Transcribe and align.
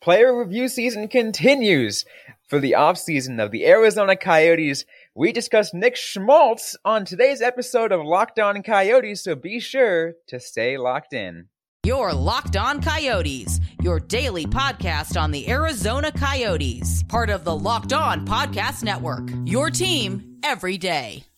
Player 0.00 0.34
review 0.38 0.68
season 0.68 1.08
continues. 1.08 2.06
For 2.48 2.58
the 2.58 2.72
offseason 2.72 3.42
of 3.42 3.50
the 3.50 3.66
Arizona 3.66 4.16
Coyotes, 4.16 4.86
we 5.14 5.30
discuss 5.30 5.74
Nick 5.74 5.94
Schmaltz 5.94 6.74
on 6.86 7.04
today's 7.04 7.42
episode 7.42 7.92
of 7.92 8.04
Locked 8.04 8.38
On 8.38 8.62
Coyotes, 8.62 9.22
so 9.22 9.34
be 9.34 9.60
sure 9.60 10.14
to 10.28 10.40
stay 10.40 10.78
locked 10.78 11.12
in. 11.12 11.48
Your 11.84 12.14
Locked 12.14 12.56
On 12.56 12.80
Coyotes, 12.80 13.60
your 13.82 14.00
daily 14.00 14.46
podcast 14.46 15.20
on 15.20 15.32
the 15.32 15.48
Arizona 15.50 16.10
Coyotes, 16.10 17.02
part 17.02 17.28
of 17.28 17.44
the 17.44 17.54
Locked 17.54 17.92
On 17.92 18.26
Podcast 18.26 18.82
Network. 18.82 19.28
Your 19.44 19.68
team 19.68 20.38
every 20.42 20.78
day. 20.78 21.29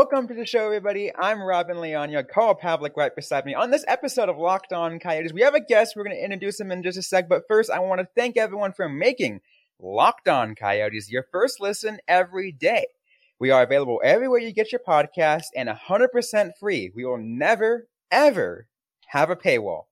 Welcome 0.00 0.28
to 0.28 0.34
the 0.34 0.46
show, 0.46 0.64
everybody. 0.64 1.12
I'm 1.14 1.42
Robin 1.42 1.78
Leon, 1.78 2.10
your 2.10 2.22
Carl 2.22 2.54
Pavlik 2.54 2.96
right 2.96 3.14
beside 3.14 3.44
me. 3.44 3.52
On 3.52 3.70
this 3.70 3.84
episode 3.86 4.30
of 4.30 4.38
Locked 4.38 4.72
On 4.72 4.98
Coyotes, 4.98 5.34
we 5.34 5.42
have 5.42 5.54
a 5.54 5.60
guest. 5.60 5.92
We're 5.94 6.04
going 6.04 6.16
to 6.16 6.24
introduce 6.24 6.58
him 6.58 6.72
in 6.72 6.82
just 6.82 6.96
a 6.96 7.02
sec. 7.02 7.28
But 7.28 7.42
first, 7.46 7.70
I 7.70 7.80
want 7.80 8.00
to 8.00 8.08
thank 8.16 8.38
everyone 8.38 8.72
for 8.72 8.88
making 8.88 9.42
Locked 9.78 10.26
On 10.26 10.54
Coyotes 10.54 11.10
your 11.10 11.26
first 11.30 11.60
listen 11.60 11.98
every 12.08 12.50
day. 12.50 12.86
We 13.38 13.50
are 13.50 13.62
available 13.62 14.00
everywhere 14.02 14.38
you 14.38 14.54
get 14.54 14.72
your 14.72 14.80
podcast 14.88 15.48
and 15.54 15.68
100% 15.68 16.52
free. 16.58 16.90
We 16.96 17.04
will 17.04 17.18
never, 17.18 17.86
ever 18.10 18.68
have 19.08 19.28
a 19.28 19.36
paywall. 19.36 19.82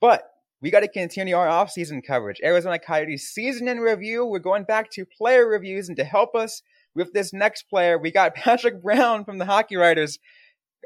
But 0.00 0.28
we 0.60 0.72
got 0.72 0.80
to 0.80 0.88
continue 0.88 1.36
our 1.36 1.48
off-season 1.48 2.02
coverage. 2.02 2.40
Arizona 2.42 2.80
Coyotes 2.80 3.28
season 3.28 3.68
in 3.68 3.78
review. 3.78 4.26
We're 4.26 4.40
going 4.40 4.64
back 4.64 4.90
to 4.94 5.06
player 5.06 5.46
reviews, 5.46 5.86
and 5.86 5.96
to 5.96 6.04
help 6.04 6.34
us 6.34 6.60
with 6.98 7.12
this 7.12 7.32
next 7.32 7.62
player, 7.70 7.96
we 7.96 8.10
got 8.10 8.34
Patrick 8.34 8.82
Brown 8.82 9.24
from 9.24 9.38
the 9.38 9.46
Hockey 9.46 9.76
Writers 9.76 10.18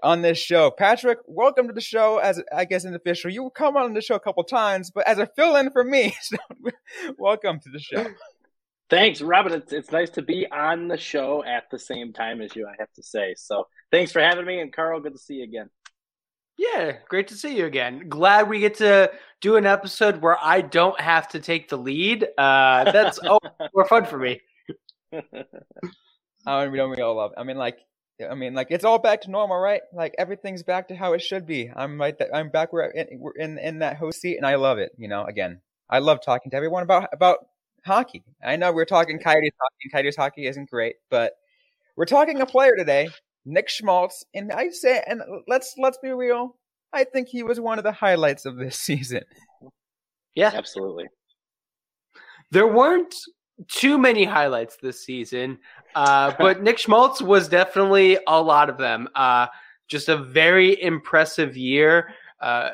on 0.02 0.22
this 0.22 0.38
show. 0.38 0.70
Patrick, 0.70 1.18
welcome 1.26 1.66
to 1.66 1.72
the 1.72 1.80
show 1.80 2.18
as 2.18 2.40
I 2.54 2.66
guess 2.66 2.84
an 2.84 2.94
official. 2.94 3.30
You 3.30 3.50
come 3.50 3.76
on 3.76 3.94
the 3.94 4.00
show 4.00 4.14
a 4.14 4.20
couple 4.20 4.44
times, 4.44 4.90
but 4.90 5.08
as 5.08 5.18
a 5.18 5.26
fill-in 5.34 5.70
for 5.70 5.82
me, 5.82 6.14
so 6.22 6.36
welcome 7.18 7.58
to 7.60 7.70
the 7.70 7.80
show. 7.80 8.06
Thanks, 8.90 9.22
Robin. 9.22 9.54
It's, 9.54 9.72
it's 9.72 9.90
nice 9.90 10.10
to 10.10 10.22
be 10.22 10.46
on 10.50 10.86
the 10.86 10.98
show 10.98 11.42
at 11.44 11.64
the 11.70 11.78
same 11.78 12.12
time 12.12 12.42
as 12.42 12.54
you, 12.54 12.66
I 12.68 12.74
have 12.78 12.92
to 12.96 13.02
say. 13.02 13.34
So 13.36 13.66
thanks 13.90 14.12
for 14.12 14.20
having 14.20 14.44
me. 14.44 14.60
And 14.60 14.70
Carl, 14.70 15.00
good 15.00 15.14
to 15.14 15.18
see 15.18 15.36
you 15.36 15.44
again. 15.44 15.70
Yeah, 16.58 16.98
great 17.08 17.28
to 17.28 17.34
see 17.34 17.56
you 17.56 17.64
again. 17.64 18.10
Glad 18.10 18.50
we 18.50 18.60
get 18.60 18.74
to 18.76 19.10
do 19.40 19.56
an 19.56 19.64
episode 19.64 20.20
where 20.20 20.36
I 20.38 20.60
don't 20.60 21.00
have 21.00 21.28
to 21.28 21.40
take 21.40 21.70
the 21.70 21.78
lead. 21.78 22.24
Uh, 22.36 22.92
that's 22.92 23.18
oh, 23.24 23.38
more 23.74 23.86
fun 23.86 24.04
for 24.04 24.18
me. 24.18 24.42
I 26.46 26.68
mean, 26.68 26.90
we 26.90 27.00
all 27.00 27.14
love. 27.14 27.32
I 27.36 27.44
mean, 27.44 27.56
like, 27.56 27.78
I 28.28 28.34
mean, 28.34 28.54
like 28.54 28.68
it's 28.70 28.84
all 28.84 28.98
back 28.98 29.22
to 29.22 29.30
normal, 29.30 29.58
right? 29.58 29.82
Like 29.92 30.14
everything's 30.18 30.62
back 30.62 30.88
to 30.88 30.96
how 30.96 31.12
it 31.12 31.22
should 31.22 31.46
be. 31.46 31.70
I'm 31.74 32.00
right. 32.00 32.16
Th- 32.16 32.30
I'm 32.32 32.50
back 32.50 32.72
where 32.72 32.90
in, 32.90 33.18
we're 33.18 33.32
in 33.32 33.58
in 33.58 33.78
that 33.80 33.96
host 33.96 34.20
seat, 34.20 34.36
and 34.36 34.46
I 34.46 34.56
love 34.56 34.78
it. 34.78 34.92
You 34.96 35.08
know, 35.08 35.24
again, 35.24 35.60
I 35.88 35.98
love 35.98 36.20
talking 36.24 36.50
to 36.50 36.56
everyone 36.56 36.82
about 36.82 37.08
about 37.12 37.38
hockey. 37.84 38.22
I 38.44 38.56
know 38.56 38.72
we're 38.72 38.84
talking 38.84 39.18
Coyotes 39.18 39.52
hockey. 39.60 39.90
Coyotes 39.92 40.16
hockey 40.16 40.46
isn't 40.46 40.70
great, 40.70 40.96
but 41.10 41.32
we're 41.96 42.06
talking 42.06 42.40
a 42.40 42.46
player 42.46 42.76
today, 42.76 43.08
Nick 43.44 43.68
Schmaltz, 43.68 44.24
and 44.34 44.52
I 44.52 44.70
say, 44.70 45.02
and 45.06 45.22
let's 45.48 45.74
let's 45.78 45.98
be 45.98 46.10
real. 46.10 46.56
I 46.92 47.04
think 47.04 47.28
he 47.28 47.42
was 47.42 47.58
one 47.58 47.78
of 47.78 47.84
the 47.84 47.92
highlights 47.92 48.44
of 48.44 48.56
this 48.56 48.76
season. 48.78 49.22
Yeah, 50.34 50.50
absolutely. 50.54 51.06
There 52.50 52.66
weren't 52.66 53.14
too 53.68 53.98
many 53.98 54.24
highlights 54.24 54.76
this 54.76 55.04
season, 55.04 55.58
uh, 55.94 56.32
but 56.38 56.62
Nick 56.62 56.78
Schmaltz 56.78 57.22
was 57.22 57.48
definitely 57.48 58.18
a 58.26 58.40
lot 58.40 58.68
of 58.70 58.78
them. 58.78 59.08
Uh, 59.14 59.46
just 59.88 60.08
a 60.08 60.16
very 60.16 60.80
impressive 60.82 61.56
year. 61.56 62.14
Uh, 62.40 62.70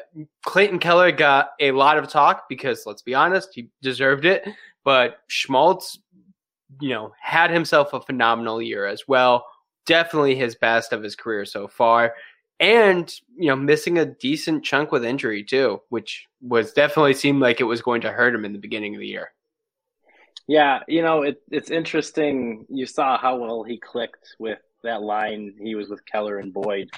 Clayton 0.47 0.78
Keller 0.78 1.12
got 1.12 1.50
a 1.60 1.72
lot 1.72 1.99
of 1.99 2.09
talk 2.09 2.49
because, 2.49 2.84
let's 2.87 3.03
be 3.03 3.15
honest, 3.15 3.50
he 3.53 3.69
deserved 3.82 4.25
it. 4.25 4.49
But 4.84 5.19
Schmaltz, 5.26 5.99
you 6.81 6.91
know, 6.91 7.12
had 7.20 7.50
himself 7.50 7.93
a 7.93 8.00
phenomenal 8.00 8.62
year 8.62 8.87
as 8.87 9.06
well. 9.06 9.44
Definitely 9.84 10.37
his 10.37 10.55
best 10.55 10.93
of 10.93 11.03
his 11.03 11.16
career 11.16 11.44
so 11.44 11.69
far. 11.69 12.15
And, 12.60 13.12
you 13.37 13.49
know, 13.49 13.56
missing 13.56 13.99
a 13.99 14.06
decent 14.06 14.65
chunk 14.65 14.91
with 14.91 15.05
injury 15.05 15.44
too, 15.44 15.81
which 15.91 16.26
was 16.41 16.72
definitely 16.72 17.15
seemed 17.15 17.41
like 17.41 17.60
it 17.60 17.65
was 17.65 17.82
going 17.82 18.00
to 18.03 18.10
hurt 18.10 18.34
him 18.34 18.44
in 18.44 18.53
the 18.53 18.59
beginning 18.59 18.94
of 18.94 19.00
the 19.00 19.06
year. 19.06 19.32
Yeah, 20.48 20.81
you 20.88 21.03
know, 21.03 21.22
it, 21.22 21.42
it's 21.50 21.70
interesting. 21.70 22.64
You 22.70 22.86
saw 22.86 23.19
how 23.19 23.36
well 23.36 23.64
he 23.64 23.78
clicked 23.78 24.34
with 24.38 24.59
that 24.82 25.03
line. 25.03 25.54
He 25.60 25.75
was 25.75 25.91
with 25.91 26.06
Keller 26.06 26.38
and 26.38 26.54
Boyd. 26.54 26.88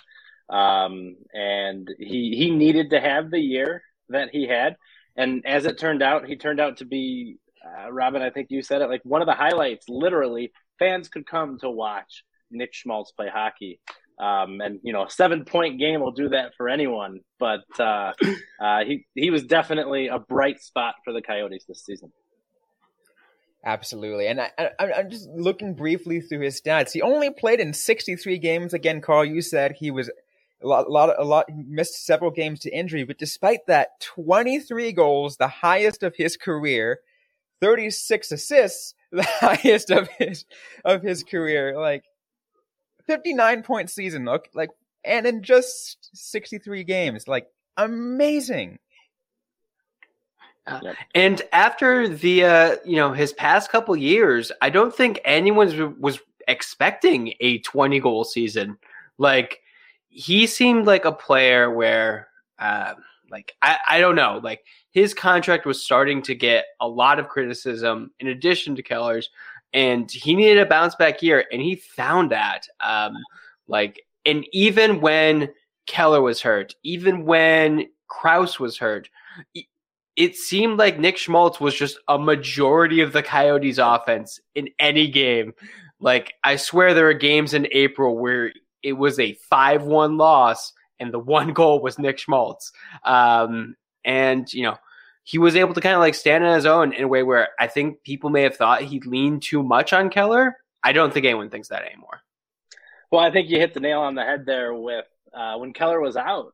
Um, 0.49 1.17
and 1.35 1.89
he, 1.99 2.37
he 2.37 2.51
needed 2.51 2.91
to 2.91 3.01
have 3.01 3.31
the 3.31 3.41
year 3.41 3.83
that 4.09 4.31
he 4.31 4.47
had. 4.47 4.77
And 5.17 5.45
as 5.45 5.67
it 5.67 5.79
turned 5.79 6.01
out, 6.01 6.27
he 6.27 6.37
turned 6.37 6.61
out 6.61 6.77
to 6.77 6.85
be, 6.85 7.39
uh, 7.67 7.91
Robin, 7.93 8.23
I 8.23 8.31
think 8.31 8.49
you 8.51 8.63
said 8.63 8.83
it, 8.83 8.89
like 8.89 9.03
one 9.05 9.21
of 9.21 9.27
the 9.27 9.35
highlights, 9.35 9.89
literally. 9.89 10.53
Fans 10.79 11.09
could 11.09 11.27
come 11.27 11.59
to 11.59 11.69
watch 11.69 12.23
Nick 12.53 12.73
Schmaltz 12.73 13.11
play 13.11 13.29
hockey. 13.33 13.81
Um, 14.21 14.61
and 14.61 14.79
you 14.85 14.93
know, 14.93 15.07
a 15.07 15.11
seven 15.11 15.45
point 15.45 15.81
game 15.81 16.01
will 16.01 16.13
do 16.13 16.29
that 16.29 16.53
for 16.57 16.69
anyone. 16.69 17.21
But 17.41 17.65
uh, 17.79 18.13
uh, 18.63 18.85
he 18.85 19.07
he 19.15 19.31
was 19.31 19.45
definitely 19.45 20.09
a 20.09 20.19
bright 20.19 20.61
spot 20.61 20.95
for 21.05 21.13
the 21.13 21.23
Coyotes 21.23 21.65
this 21.67 21.85
season. 21.85 22.13
Absolutely, 23.63 24.27
and 24.27 24.41
I, 24.41 24.71
I'm 24.79 25.11
just 25.11 25.29
looking 25.29 25.75
briefly 25.75 26.21
through 26.23 26.41
his 26.41 26.59
stats. 26.59 26.93
He 26.93 27.03
only 27.03 27.29
played 27.31 27.61
in 27.61 27.75
63 27.75 28.39
games. 28.39 28.73
Again, 28.73 29.03
Carl, 29.03 29.25
you 29.25 29.43
said 29.43 29.73
he 29.73 29.91
was 29.91 30.09
a 30.63 30.67
lot, 30.67 30.87
a 30.87 30.91
lot, 30.91 31.15
a 31.19 31.25
lot. 31.25 31.47
Missed 31.55 32.07
several 32.07 32.31
games 32.31 32.61
to 32.61 32.71
injury, 32.75 33.05
but 33.05 33.19
despite 33.19 33.67
that, 33.67 34.01
23 34.01 34.93
goals, 34.93 35.37
the 35.37 35.49
highest 35.49 36.03
of 36.03 36.17
his 36.17 36.39
career, 36.39 37.01
36 37.61 38.33
assists, 38.33 38.95
the 39.13 39.23
highest 39.25 39.91
of 39.91 40.09
his 40.19 40.47
of 40.83 41.03
his 41.03 41.23
career. 41.23 41.79
Like 41.79 42.05
59 43.07 43.63
point 43.63 43.91
season, 43.91 44.25
look 44.25 44.49
like, 44.55 44.71
and 45.05 45.27
in 45.27 45.43
just 45.43 46.09
63 46.15 46.85
games, 46.85 47.29
like 47.29 47.47
amazing. 47.77 48.79
Uh, 50.67 50.81
and 51.15 51.43
after 51.53 52.09
the 52.09 52.45
uh, 52.45 52.77
you 52.85 52.97
know 52.97 53.13
his 53.13 53.33
past 53.33 53.71
couple 53.71 53.97
years, 53.97 54.53
I 54.61 54.71
don't 54.71 54.95
think 54.95 55.21
anyone 55.25 55.97
was 56.01 56.21
expecting 56.49 57.35
a 57.41 57.59
20 57.59 58.01
goal 58.01 58.25
season. 58.25 58.77
Like 59.19 59.61
he 60.09 60.47
seemed 60.47 60.87
like 60.87 61.05
a 61.05 61.13
player 61.13 61.71
where 61.71 62.29
uh, 62.59 62.95
like 63.31 63.55
I, 63.63 63.79
I 63.89 64.01
don't 64.01 64.17
know, 64.17 64.41
like 64.43 64.65
his 64.91 65.15
contract 65.15 65.67
was 65.67 65.83
starting 65.83 66.21
to 66.23 66.35
get 66.35 66.67
a 66.81 66.89
lot 66.89 67.19
of 67.19 67.29
criticism 67.29 68.11
in 68.21 68.29
addition 68.29 68.77
to 68.77 68.83
Keller's, 68.83 69.31
and 69.73 70.11
he 70.11 70.35
needed 70.35 70.59
a 70.59 70.67
bounce 70.67 70.95
back 70.97 71.23
year, 71.23 71.45
and 71.53 71.63
he 71.63 71.77
found 71.77 72.31
that. 72.33 72.67
Um, 72.81 73.15
like, 73.69 74.05
and 74.27 74.45
even 74.53 75.01
when 75.01 75.51
Keller 75.87 76.21
was 76.21 76.41
hurt, 76.41 76.75
even 76.83 77.25
when 77.25 77.87
Crouse 78.09 78.59
was 78.59 78.77
hurt, 78.77 79.09
it 80.21 80.37
seemed 80.37 80.79
like 80.79 80.99
Nick 80.99 81.17
Schmaltz 81.17 81.61
was 81.61 81.75
just 81.75 81.99
a 82.07 82.19
majority 82.19 83.01
of 83.01 83.15
the 83.15 83.23
Coyotes 83.23 83.79
offense 83.79 84.39
in 84.55 84.69
any 84.79 85.09
game. 85.09 85.55
Like 85.99 86.35
I 86.45 86.57
swear 86.57 86.93
there 86.93 87.09
are 87.09 87.15
games 87.15 87.55
in 87.55 87.67
April 87.73 88.19
where 88.19 88.53
it 88.83 88.93
was 88.93 89.19
a 89.19 89.39
5-1 89.51 90.19
loss 90.19 90.75
and 90.99 91.11
the 91.11 91.19
one 91.19 91.55
goal 91.55 91.81
was 91.81 91.99
Nick 91.99 92.19
Schmaltz. 92.19 92.71
Um, 93.03 93.77
and 94.05 94.53
you 94.53 94.65
know, 94.65 94.77
he 95.25 95.39
was 95.39 95.57
able 95.57 95.73
to 95.73 95.81
kind 95.81 95.95
of 95.95 96.01
like 96.01 96.15
stand 96.15 96.45
on 96.45 96.55
his 96.55 96.67
own 96.67 96.93
in 96.93 97.05
a 97.05 97.09
way 97.09 97.23
where 97.23 97.49
I 97.59 97.67
think 97.67 98.03
people 98.03 98.29
may 98.29 98.43
have 98.43 98.57
thought 98.57 98.83
he 98.83 99.01
leaned 99.01 99.43
too 99.43 99.63
much 99.63 99.95
on 99.95 100.11
Keller. 100.11 100.55
I 100.83 100.93
don't 100.93 101.15
think 101.15 101.25
anyone 101.25 101.49
thinks 101.49 101.69
that 101.69 101.85
anymore. 101.85 102.21
Well, 103.11 103.23
I 103.23 103.31
think 103.31 103.49
you 103.49 103.59
hit 103.59 103.73
the 103.73 103.81
nail 103.81 104.01
on 104.01 104.17
the 104.17 104.25
head 104.25 104.45
there 104.45 104.75
with 104.75 105.07
uh, 105.33 105.57
when 105.57 105.73
Keller 105.73 106.01
was 106.01 106.19
out. 106.19 106.53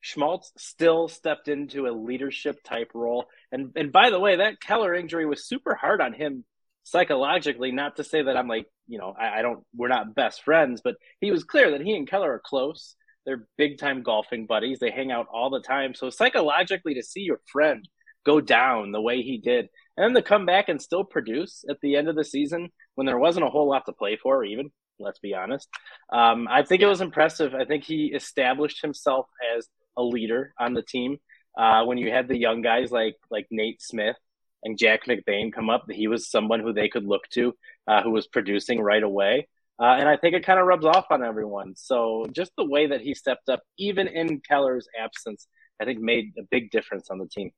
Schmaltz 0.00 0.52
still 0.56 1.08
stepped 1.08 1.48
into 1.48 1.86
a 1.86 1.92
leadership 1.92 2.62
type 2.62 2.90
role. 2.94 3.26
And 3.52 3.72
and 3.76 3.92
by 3.92 4.10
the 4.10 4.20
way, 4.20 4.36
that 4.36 4.60
Keller 4.60 4.94
injury 4.94 5.26
was 5.26 5.46
super 5.46 5.74
hard 5.74 6.00
on 6.00 6.12
him 6.12 6.44
psychologically. 6.84 7.72
Not 7.72 7.96
to 7.96 8.04
say 8.04 8.22
that 8.22 8.36
I'm 8.36 8.48
like, 8.48 8.66
you 8.86 8.98
know, 8.98 9.14
I, 9.18 9.40
I 9.40 9.42
don't 9.42 9.64
we're 9.76 9.88
not 9.88 10.14
best 10.14 10.42
friends, 10.44 10.80
but 10.82 10.96
he 11.20 11.30
was 11.30 11.44
clear 11.44 11.72
that 11.72 11.80
he 11.80 11.94
and 11.94 12.08
Keller 12.08 12.32
are 12.32 12.42
close. 12.44 12.94
They're 13.26 13.46
big 13.58 13.78
time 13.78 14.02
golfing 14.02 14.46
buddies. 14.46 14.78
They 14.78 14.90
hang 14.90 15.12
out 15.12 15.26
all 15.32 15.50
the 15.50 15.60
time. 15.60 15.94
So 15.94 16.10
psychologically 16.10 16.94
to 16.94 17.02
see 17.02 17.20
your 17.20 17.40
friend 17.52 17.86
go 18.24 18.40
down 18.40 18.92
the 18.92 19.00
way 19.00 19.22
he 19.22 19.38
did 19.38 19.68
and 19.96 20.04
then 20.04 20.22
to 20.22 20.26
come 20.26 20.46
back 20.46 20.68
and 20.68 20.80
still 20.80 21.04
produce 21.04 21.64
at 21.70 21.80
the 21.80 21.96
end 21.96 22.08
of 22.08 22.16
the 22.16 22.24
season 22.24 22.68
when 22.94 23.06
there 23.06 23.18
wasn't 23.18 23.44
a 23.44 23.48
whole 23.48 23.68
lot 23.68 23.86
to 23.86 23.92
play 23.92 24.18
for 24.22 24.44
even 24.44 24.70
let's 24.98 25.18
be 25.18 25.34
honest 25.34 25.68
um, 26.12 26.46
i 26.50 26.62
think 26.62 26.82
it 26.82 26.86
was 26.86 27.00
impressive 27.00 27.54
i 27.54 27.64
think 27.64 27.84
he 27.84 28.12
established 28.14 28.82
himself 28.82 29.26
as 29.56 29.68
a 29.98 30.02
leader 30.02 30.54
on 30.58 30.72
the 30.74 30.82
team. 30.82 31.18
uh, 31.58 31.84
when 31.84 31.98
you 31.98 32.10
had 32.10 32.28
the 32.28 32.38
young 32.38 32.62
guys 32.62 32.90
like 32.92 33.16
like 33.30 33.46
Nate 33.50 33.82
Smith 33.82 34.16
and 34.62 34.78
Jack 34.78 35.04
McBain 35.06 35.52
come 35.52 35.68
up, 35.70 35.84
he 35.90 36.06
was 36.08 36.30
someone 36.30 36.60
who 36.60 36.72
they 36.72 36.88
could 36.88 37.04
look 37.04 37.22
to, 37.30 37.52
uh, 37.88 38.02
who 38.02 38.12
was 38.12 38.26
producing 38.28 38.80
right 38.80 39.02
away. 39.02 39.48
Uh, 39.80 39.96
and 39.98 40.08
I 40.08 40.16
think 40.16 40.34
it 40.34 40.44
kind 40.46 40.58
of 40.60 40.66
rubs 40.66 40.86
off 40.86 41.06
on 41.10 41.22
everyone. 41.24 41.74
So 41.76 42.26
just 42.32 42.52
the 42.56 42.64
way 42.64 42.88
that 42.88 43.00
he 43.00 43.14
stepped 43.14 43.48
up, 43.48 43.60
even 43.78 44.08
in 44.08 44.40
Keller's 44.40 44.88
absence, 44.98 45.46
I 45.80 45.84
think 45.84 46.00
made 46.00 46.32
a 46.38 46.42
big 46.50 46.70
difference 46.70 47.10
on 47.10 47.18
the 47.18 47.28
team. 47.28 47.52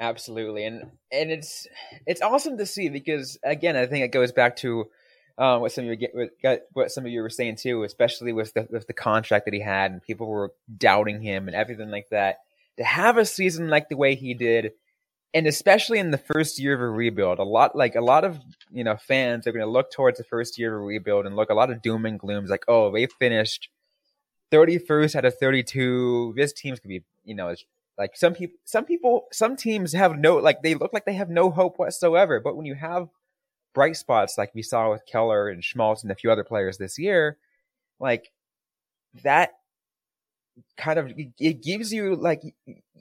Absolutely, 0.00 0.64
and 0.64 0.90
and 1.12 1.30
it's 1.30 1.66
it's 2.06 2.22
awesome 2.22 2.58
to 2.58 2.66
see 2.66 2.88
because 2.88 3.38
again, 3.44 3.76
I 3.76 3.86
think 3.86 4.04
it 4.04 4.12
goes 4.12 4.32
back 4.32 4.56
to 4.56 4.86
um, 5.38 5.60
what 5.60 5.72
some 5.72 5.88
of 5.88 6.00
you 6.00 6.30
what 6.72 6.90
some 6.90 7.06
of 7.06 7.10
you 7.10 7.22
were 7.22 7.30
saying 7.30 7.56
too, 7.56 7.82
especially 7.84 8.32
with 8.32 8.54
the 8.54 8.66
with 8.70 8.86
the 8.86 8.92
contract 8.92 9.44
that 9.46 9.54
he 9.54 9.60
had, 9.60 9.90
and 9.90 10.02
people 10.02 10.26
were 10.26 10.52
doubting 10.76 11.20
him 11.20 11.48
and 11.48 11.56
everything 11.56 11.90
like 11.90 12.08
that. 12.10 12.38
To 12.78 12.84
have 12.84 13.16
a 13.16 13.24
season 13.24 13.68
like 13.68 13.88
the 13.88 13.96
way 13.96 14.14
he 14.14 14.34
did, 14.34 14.72
and 15.34 15.46
especially 15.46 15.98
in 15.98 16.10
the 16.10 16.18
first 16.18 16.58
year 16.58 16.74
of 16.74 16.80
a 16.80 16.88
rebuild, 16.88 17.38
a 17.38 17.44
lot 17.44 17.76
like 17.76 17.94
a 17.94 18.00
lot 18.00 18.24
of 18.24 18.38
you 18.70 18.84
know 18.84 18.96
fans 18.96 19.46
are 19.46 19.52
going 19.52 19.64
to 19.64 19.70
look 19.70 19.90
towards 19.90 20.18
the 20.18 20.24
first 20.24 20.58
year 20.58 20.74
of 20.74 20.82
a 20.82 20.84
rebuild 20.84 21.26
and 21.26 21.36
look 21.36 21.50
a 21.50 21.54
lot 21.54 21.70
of 21.70 21.82
doom 21.82 22.06
and 22.06 22.18
glooms, 22.18 22.50
like 22.50 22.64
oh 22.68 22.92
they 22.92 23.06
finished 23.06 23.68
thirty 24.50 24.78
first 24.78 25.16
out 25.16 25.24
of 25.24 25.38
thirty 25.38 25.62
two. 25.62 26.34
This 26.36 26.52
team's 26.52 26.80
gonna 26.80 27.00
be 27.00 27.04
you 27.24 27.34
know 27.34 27.54
like 27.98 28.16
some 28.16 28.34
people, 28.34 28.56
some 28.64 28.84
people, 28.84 29.26
some 29.32 29.56
teams 29.56 29.92
have 29.92 30.18
no 30.18 30.36
like 30.36 30.62
they 30.62 30.74
look 30.74 30.92
like 30.92 31.04
they 31.04 31.14
have 31.14 31.30
no 31.30 31.50
hope 31.50 31.78
whatsoever. 31.78 32.40
But 32.40 32.56
when 32.56 32.66
you 32.66 32.74
have 32.74 33.08
bright 33.74 33.96
spots 33.96 34.36
like 34.38 34.54
we 34.54 34.62
saw 34.62 34.90
with 34.90 35.06
Keller 35.06 35.48
and 35.48 35.64
Schmaltz 35.64 36.02
and 36.02 36.12
a 36.12 36.14
few 36.14 36.30
other 36.30 36.44
players 36.44 36.78
this 36.78 36.98
year, 36.98 37.36
like 38.00 38.30
that 39.22 39.50
kind 40.76 40.98
of 40.98 41.12
it 41.38 41.62
gives 41.62 41.92
you 41.92 42.14
like 42.16 42.42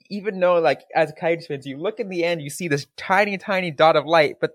even 0.10 0.40
though 0.40 0.60
like 0.60 0.82
as 0.96 1.12
Coyotes 1.20 1.48
fans 1.48 1.66
you 1.66 1.78
look 1.78 2.00
in 2.00 2.10
the 2.10 2.24
end 2.24 2.42
you 2.42 2.50
see 2.50 2.68
this 2.68 2.88
tiny 2.96 3.38
tiny 3.38 3.72
dot 3.72 3.96
of 3.96 4.06
light 4.06 4.38
but 4.40 4.52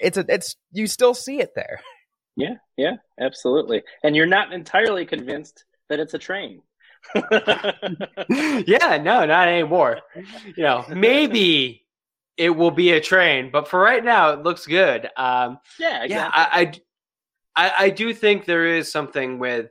it's 0.00 0.16
a 0.16 0.24
it's 0.28 0.56
you 0.72 0.86
still 0.86 1.14
see 1.14 1.40
it 1.40 1.54
there. 1.54 1.80
Yeah 2.36 2.54
yeah 2.76 2.94
absolutely. 3.20 3.82
And 4.04 4.14
you're 4.14 4.24
not 4.24 4.52
entirely 4.52 5.04
convinced 5.04 5.64
that 5.88 5.98
it's 5.98 6.14
a 6.14 6.18
train. 6.18 6.62
Yeah 7.14 8.98
no 9.02 9.26
not 9.26 9.48
anymore. 9.48 9.98
You 10.56 10.62
know 10.62 10.84
maybe 10.88 11.82
it 12.36 12.50
will 12.50 12.70
be 12.70 12.92
a 12.92 13.00
train 13.00 13.50
but 13.52 13.68
for 13.68 13.80
right 13.80 14.04
now 14.04 14.30
it 14.30 14.42
looks 14.42 14.66
good 14.66 15.08
um 15.16 15.58
yeah 15.78 16.04
exactly. 16.04 16.14
yeah 16.14 16.30
I, 16.32 16.72
I 17.56 17.72
i 17.86 17.90
do 17.90 18.14
think 18.14 18.44
there 18.44 18.66
is 18.66 18.90
something 18.90 19.38
with 19.38 19.70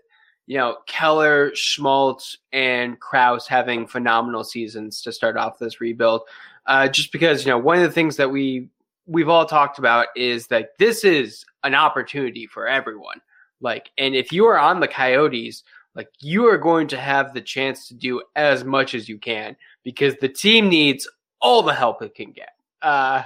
you 0.50 0.58
know, 0.58 0.78
Keller, 0.88 1.52
Schmaltz, 1.54 2.36
and 2.52 3.00
Crouse 3.00 3.48
having 3.48 3.86
phenomenal 3.86 4.44
seasons 4.44 5.00
to 5.04 5.12
start 5.12 5.38
off 5.38 5.60
this 5.60 5.80
rebuild. 5.80 6.24
Uh, 6.66 6.88
just 6.88 7.12
because, 7.12 7.46
you 7.46 7.52
know, 7.52 7.58
one 7.60 7.78
of 7.78 7.84
the 7.84 7.92
things 7.92 8.18
that 8.18 8.32
we 8.32 8.68
we've 9.06 9.30
all 9.30 9.46
talked 9.46 9.78
about 9.78 10.08
is 10.16 10.48
that 10.48 10.72
this 10.80 11.04
is 11.04 11.46
an 11.64 11.76
opportunity 11.76 12.48
for 12.48 12.68
everyone. 12.68 13.22
Like, 13.62 13.92
and 14.00 14.16
if 14.16 14.32
you 14.32 14.48
are 14.48 14.58
on 14.58 14.80
the 14.80 14.88
Coyotes, 14.88 15.64
like 15.94 16.10
you 16.20 16.48
are 16.48 16.58
going 16.58 16.88
to 16.88 16.98
have 16.98 17.32
the 17.32 17.42
chance 17.42 17.88
to 17.88 17.94
do 17.94 18.24
as 18.36 18.64
much 18.64 18.96
as 18.96 19.08
you 19.08 19.20
can 19.20 19.56
because 19.84 20.16
the 20.16 20.30
team 20.30 20.68
needs 20.68 21.08
all 21.42 21.64
the 21.64 21.74
help 21.74 22.02
it 22.02 22.16
can 22.16 22.32
get. 22.32 22.52
Uh, 22.82 23.24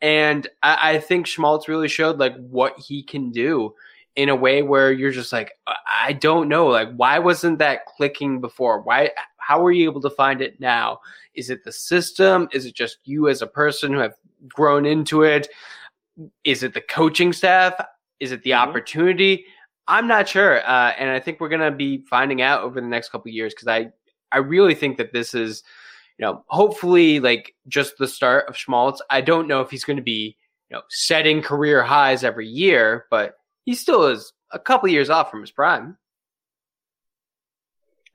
and 0.00 0.46
I, 0.62 0.92
I 0.92 0.98
think 1.00 1.26
Schmaltz 1.26 1.68
really 1.68 1.88
showed 1.88 2.18
like 2.18 2.36
what 2.36 2.78
he 2.78 3.02
can 3.02 3.30
do 3.30 3.74
in 4.16 4.28
a 4.28 4.36
way 4.36 4.62
where 4.62 4.90
you're 4.90 5.12
just 5.12 5.32
like, 5.32 5.52
I 5.66 6.12
don't 6.12 6.48
know, 6.48 6.66
like 6.66 6.92
why 6.96 7.18
wasn't 7.18 7.58
that 7.58 7.86
clicking 7.86 8.40
before? 8.40 8.80
Why? 8.82 9.10
How 9.36 9.64
are 9.64 9.70
you 9.70 9.88
able 9.88 10.00
to 10.02 10.10
find 10.10 10.42
it 10.42 10.60
now? 10.60 11.00
Is 11.34 11.50
it 11.50 11.64
the 11.64 11.72
system? 11.72 12.48
Is 12.52 12.66
it 12.66 12.74
just 12.74 12.98
you 13.04 13.28
as 13.28 13.42
a 13.42 13.46
person 13.46 13.92
who 13.92 14.00
have 14.00 14.14
grown 14.48 14.86
into 14.86 15.22
it? 15.22 15.48
Is 16.44 16.62
it 16.62 16.74
the 16.74 16.80
coaching 16.80 17.32
staff? 17.32 17.74
Is 18.20 18.32
it 18.32 18.42
the 18.42 18.50
mm-hmm. 18.50 18.68
opportunity? 18.68 19.46
I'm 19.86 20.06
not 20.06 20.28
sure, 20.28 20.60
uh, 20.68 20.92
and 20.98 21.08
I 21.08 21.18
think 21.18 21.40
we're 21.40 21.48
gonna 21.48 21.70
be 21.70 22.04
finding 22.10 22.42
out 22.42 22.62
over 22.62 22.78
the 22.80 22.86
next 22.86 23.08
couple 23.08 23.30
years 23.30 23.54
because 23.54 23.68
I, 23.68 23.88
I 24.30 24.38
really 24.38 24.74
think 24.74 24.98
that 24.98 25.14
this 25.14 25.32
is, 25.32 25.62
you 26.18 26.26
know, 26.26 26.44
hopefully 26.48 27.20
like 27.20 27.54
just 27.68 27.96
the 27.98 28.08
start 28.08 28.48
of 28.48 28.56
Schmaltz. 28.56 29.00
I 29.08 29.20
don't 29.20 29.48
know 29.48 29.60
if 29.60 29.70
he's 29.70 29.84
going 29.84 29.98
to 29.98 30.02
be, 30.02 30.36
you 30.68 30.76
know, 30.76 30.82
setting 30.90 31.42
career 31.42 31.82
highs 31.82 32.24
every 32.24 32.48
year, 32.48 33.06
but 33.10 33.34
he 33.64 33.74
still 33.74 34.06
is 34.06 34.32
a 34.52 34.58
couple 34.58 34.88
years 34.88 35.10
off 35.10 35.30
from 35.30 35.40
his 35.40 35.52
prime. 35.52 35.96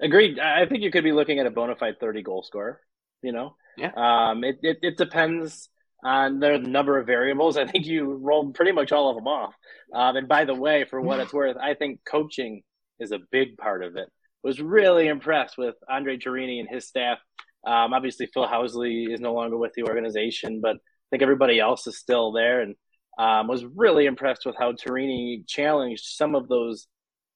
Agreed. 0.01 0.37
I 0.39 0.65
think 0.65 0.83
you 0.83 0.91
could 0.91 1.03
be 1.03 1.13
looking 1.13 1.39
at 1.39 1.45
a 1.45 1.51
bona 1.51 1.75
fide 1.75 1.99
30 1.99 2.23
goal 2.23 2.43
scorer, 2.43 2.81
you 3.21 3.31
know? 3.31 3.55
Yeah. 3.77 3.91
Um, 3.95 4.43
it, 4.43 4.59
it, 4.61 4.79
it 4.81 4.97
depends 4.97 5.69
on 6.03 6.39
the 6.39 6.57
number 6.57 6.99
of 6.99 7.07
variables. 7.07 7.55
I 7.55 7.65
think 7.65 7.85
you 7.85 8.15
rolled 8.15 8.55
pretty 8.55 8.73
much 8.73 8.91
all 8.91 9.09
of 9.09 9.15
them 9.15 9.27
off. 9.27 9.53
Um, 9.93 10.17
and 10.17 10.27
by 10.27 10.43
the 10.43 10.55
way, 10.55 10.85
for 10.89 10.99
what 10.99 11.21
it's 11.21 11.33
worth, 11.33 11.55
I 11.55 11.73
think 11.73 12.01
coaching 12.05 12.63
is 12.99 13.11
a 13.11 13.19
big 13.31 13.57
part 13.57 13.83
of 13.83 13.95
it. 13.95 14.09
Was 14.43 14.59
really 14.59 15.07
impressed 15.07 15.57
with 15.57 15.75
Andre 15.89 16.17
Tourigny 16.17 16.59
and 16.59 16.67
his 16.67 16.85
staff. 16.85 17.19
Um, 17.65 17.93
obviously, 17.93 18.27
Phil 18.33 18.47
Housley 18.47 19.13
is 19.13 19.21
no 19.21 19.33
longer 19.33 19.57
with 19.57 19.73
the 19.73 19.83
organization, 19.83 20.59
but 20.61 20.75
I 20.75 20.79
think 21.11 21.23
everybody 21.23 21.59
else 21.59 21.87
is 21.87 21.97
still 21.97 22.31
there. 22.31 22.61
And 22.61 22.75
um, 23.17 23.47
was 23.47 23.63
really 23.65 24.05
impressed 24.05 24.45
with 24.45 24.55
how 24.57 24.73
Tourigny 24.73 25.47
challenged 25.47 26.03
some 26.05 26.35
of 26.35 26.47
those 26.47 26.87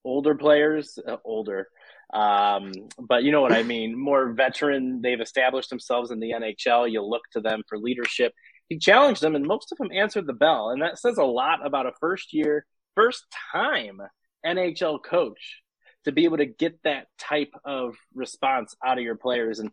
older 0.04 0.36
players, 0.36 0.98
uh, 1.08 1.18
older, 1.24 1.68
um, 2.14 2.72
but 2.98 3.24
you 3.24 3.32
know 3.32 3.42
what 3.42 3.54
I 3.54 3.64
mean. 3.76 3.98
More 3.98 4.34
veteran. 4.34 5.02
They've 5.02 5.22
established 5.22 5.70
themselves 5.70 6.12
in 6.12 6.20
the 6.20 6.32
NHL. 6.32 6.92
You 6.92 7.04
look 7.04 7.24
to 7.34 7.42
them 7.42 7.64
for 7.68 7.78
leadership. 7.78 8.34
He 8.70 8.80
challenged 8.80 9.22
them, 9.22 9.36
and 9.36 9.46
most 9.46 9.72
of 9.72 9.78
them 9.78 9.92
answered 9.94 10.28
the 10.28 10.34
bell, 10.34 10.72
and 10.72 10.82
that 10.82 11.00
says 11.00 11.18
a 11.18 11.24
lot 11.24 11.66
about 11.66 11.86
a 11.86 11.94
first 12.00 12.34
year, 12.34 12.66
first 12.96 13.26
time 13.54 14.02
NHL 14.46 15.04
coach 15.04 15.62
to 16.04 16.12
be 16.12 16.26
able 16.26 16.38
to 16.38 16.46
get 16.46 16.82
that 16.84 17.08
type 17.18 17.52
of 17.66 17.96
response 18.14 18.76
out 18.86 18.98
of 18.98 19.04
your 19.04 19.16
players. 19.16 19.60
And 19.60 19.72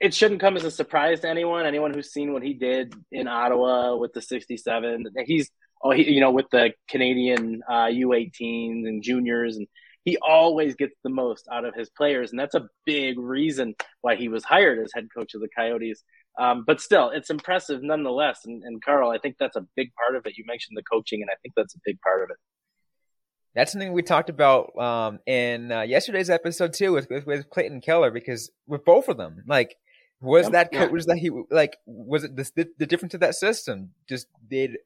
it 0.00 0.14
shouldn't 0.14 0.40
come 0.40 0.56
as 0.56 0.64
a 0.64 0.70
surprise 0.70 1.20
to 1.20 1.28
anyone. 1.28 1.66
Anyone 1.66 1.92
who's 1.92 2.10
seen 2.10 2.32
what 2.32 2.42
he 2.42 2.54
did 2.54 2.94
in 3.12 3.28
Ottawa 3.28 3.96
with 3.96 4.12
the 4.14 4.22
67, 4.22 5.06
he's 5.26 5.50
oh, 5.82 5.90
he, 5.90 6.10
you 6.10 6.20
know, 6.20 6.30
with 6.30 6.46
the 6.50 6.72
Canadian 6.88 7.62
uh, 7.68 7.86
U18s 7.86 8.88
and 8.88 9.02
juniors, 9.02 9.56
and 9.56 9.66
he 10.04 10.16
always 10.18 10.74
gets 10.74 10.94
the 11.04 11.10
most 11.10 11.46
out 11.52 11.66
of 11.66 11.74
his 11.74 11.90
players, 11.90 12.30
and 12.30 12.40
that's 12.40 12.54
a 12.54 12.66
big 12.86 13.18
reason 13.18 13.74
why 14.00 14.16
he 14.16 14.28
was 14.28 14.42
hired 14.42 14.78
as 14.78 14.90
head 14.94 15.08
coach 15.14 15.34
of 15.34 15.42
the 15.42 15.48
Coyotes. 15.54 16.02
Um, 16.38 16.64
but 16.66 16.80
still, 16.80 17.10
it's 17.10 17.28
impressive 17.28 17.82
nonetheless. 17.82 18.40
And, 18.46 18.62
and 18.62 18.82
Carl, 18.82 19.10
I 19.10 19.18
think 19.18 19.36
that's 19.38 19.56
a 19.56 19.66
big 19.76 19.90
part 19.94 20.16
of 20.16 20.24
it. 20.24 20.38
You 20.38 20.44
mentioned 20.46 20.78
the 20.78 20.82
coaching, 20.82 21.20
and 21.20 21.30
I 21.30 21.34
think 21.42 21.54
that's 21.54 21.74
a 21.74 21.80
big 21.84 22.00
part 22.00 22.22
of 22.22 22.30
it. 22.30 22.36
That's 23.54 23.72
something 23.72 23.92
we 23.92 24.02
talked 24.02 24.30
about 24.30 24.78
um, 24.78 25.18
in 25.26 25.72
uh, 25.72 25.82
yesterday's 25.82 26.30
episode 26.30 26.72
too, 26.72 26.92
with, 26.92 27.10
with, 27.10 27.26
with 27.26 27.50
Clayton 27.50 27.80
Keller, 27.80 28.10
because 28.10 28.50
with 28.66 28.84
both 28.84 29.08
of 29.08 29.16
them, 29.16 29.42
like 29.46 29.76
was 30.20 30.44
yep. 30.44 30.52
that 30.52 30.72
coach? 30.72 30.90
Was 30.90 31.06
that 31.06 31.16
he 31.16 31.30
like? 31.50 31.78
Was 31.86 32.24
it 32.24 32.36
the, 32.36 32.68
the 32.78 32.86
difference 32.86 33.14
of 33.14 33.20
that 33.20 33.34
system? 33.34 33.90
Just 34.08 34.26
did 34.48 34.78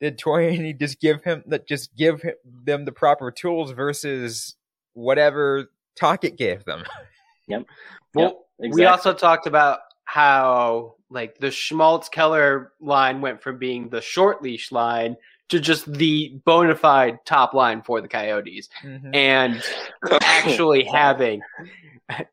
did 0.00 0.18
Tourigny 0.18 0.78
just 0.78 1.00
give 1.00 1.22
him 1.22 1.42
that? 1.46 1.66
Just 1.66 1.94
give 1.96 2.20
him, 2.22 2.34
them 2.64 2.84
the 2.84 2.92
proper 2.92 3.30
tools 3.30 3.70
versus 3.70 4.56
whatever 4.94 5.70
Tocchet 5.96 6.36
gave 6.36 6.64
them. 6.64 6.84
Yep. 7.48 7.64
Well, 8.14 8.24
yep, 8.24 8.36
exactly. 8.60 8.80
we 8.80 8.86
also 8.86 9.12
talked 9.12 9.48
about 9.48 9.80
how 10.04 10.94
like 11.10 11.38
the 11.38 11.50
Schmaltz 11.50 12.08
Keller 12.08 12.72
line 12.80 13.20
went 13.20 13.42
from 13.42 13.58
being 13.58 13.88
the 13.88 14.00
short 14.00 14.42
leash 14.42 14.70
line 14.70 15.16
to 15.48 15.60
just 15.60 15.92
the 15.92 16.40
bona 16.44 16.74
fide 16.76 17.18
top 17.26 17.52
line 17.52 17.82
for 17.82 18.00
the 18.00 18.08
Coyotes, 18.08 18.68
mm-hmm. 18.82 19.14
and 19.14 19.62
actually 20.22 20.84
having 20.84 21.40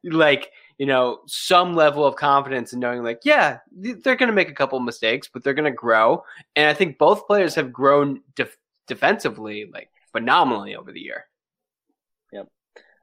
like 0.04 0.52
you 0.80 0.86
know, 0.86 1.20
some 1.28 1.76
level 1.76 2.06
of 2.06 2.16
confidence 2.16 2.72
in 2.72 2.80
knowing, 2.80 3.04
like, 3.04 3.20
yeah, 3.26 3.58
they're 3.70 4.16
going 4.16 4.30
to 4.30 4.34
make 4.34 4.50
a 4.50 4.56
couple 4.56 4.80
mistakes, 4.80 5.30
but 5.32 5.44
they're 5.44 5.54
going 5.54 5.72
to 5.72 5.76
grow. 5.76 6.24
And 6.56 6.70
I 6.70 6.74
think 6.74 6.98
both 6.98 7.28
players 7.28 7.56
have 7.56 7.74
grown 7.74 8.22
def- 8.36 8.58
defensively, 8.88 9.70
like, 9.72 9.90
phenomenally 10.14 10.78
over 10.78 10.94
the 10.94 11.02
year. 11.02 11.26
Yep, 12.32 12.48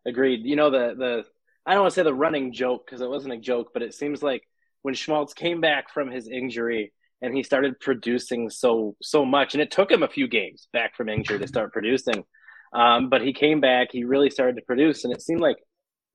agreed. 0.06 0.44
You 0.44 0.56
know, 0.56 0.70
the 0.70 0.94
the 0.96 1.24
I 1.66 1.74
don't 1.74 1.82
want 1.82 1.92
to 1.92 2.00
say 2.00 2.02
the 2.02 2.14
running 2.14 2.52
joke 2.54 2.86
because 2.86 3.02
it 3.02 3.10
wasn't 3.10 3.34
a 3.34 3.38
joke, 3.38 3.72
but 3.74 3.82
it 3.82 3.94
seems 3.94 4.22
like 4.22 4.42
when 4.80 4.94
Schmaltz 4.94 5.34
came 5.34 5.60
back 5.60 5.92
from 5.92 6.10
his 6.10 6.28
injury 6.28 6.92
and 7.20 7.36
he 7.36 7.42
started 7.42 7.78
producing 7.78 8.48
so 8.48 8.96
so 9.02 9.26
much, 9.26 9.54
and 9.54 9.62
it 9.62 9.70
took 9.70 9.90
him 9.90 10.02
a 10.02 10.08
few 10.08 10.28
games 10.28 10.66
back 10.72 10.96
from 10.96 11.10
injury 11.10 11.38
to 11.38 11.46
start 11.46 11.74
producing. 11.74 12.24
Um, 12.72 13.10
but 13.10 13.20
he 13.20 13.32
came 13.34 13.60
back, 13.60 13.88
he 13.92 14.04
really 14.04 14.30
started 14.30 14.56
to 14.56 14.62
produce, 14.62 15.04
and 15.04 15.12
it 15.12 15.20
seemed 15.20 15.40
like 15.40 15.56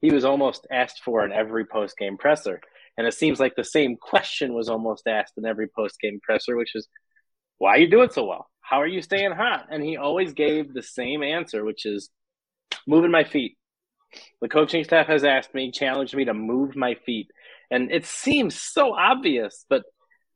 he 0.01 0.12
was 0.12 0.25
almost 0.25 0.67
asked 0.72 1.01
for 1.03 1.24
in 1.24 1.31
every 1.31 1.65
post 1.65 1.98
game 1.98 2.17
presser. 2.17 2.60
And 2.98 3.08
it 3.08 3.13
seems 3.13 3.39
like 3.39 3.55
the 3.55 3.63
same 3.63 3.96
question 3.96 4.53
was 4.53 4.67
almost 4.67 5.08
asked 5.08 5.34
in 5.38 5.46
every 5.46 5.67
post 5.67 6.00
game 6.00 6.20
presser, 6.22 6.58
which 6.58 6.75
is, 6.75 6.88
why 7.58 7.72
are 7.72 7.79
you 7.79 7.89
doing 7.89 8.10
so 8.12 8.25
well? 8.25 8.48
How 8.62 8.81
are 8.81 8.88
you 8.88 9.01
staying 9.01 9.31
hot? 9.31 9.67
And 9.70 9.84
he 9.84 9.98
always 9.98 10.34
gave 10.34 10.74
the 10.74 10.84
same 10.84 11.24
answer, 11.24 11.63
which 11.63 11.86
is 11.86 12.10
moving 12.88 13.12
my 13.12 13.24
feet. 13.24 13.58
The 14.41 14.50
coaching 14.50 14.84
staff 14.84 15.08
has 15.08 15.24
asked 15.24 15.53
me, 15.53 15.72
challenged 15.72 16.15
me 16.15 16.25
to 16.25 16.34
move 16.34 16.75
my 16.75 16.96
feet, 16.96 17.27
and 17.70 17.91
it 17.91 18.05
seems 18.05 18.60
so 18.60 18.93
obvious, 18.93 19.65
but 19.70 19.84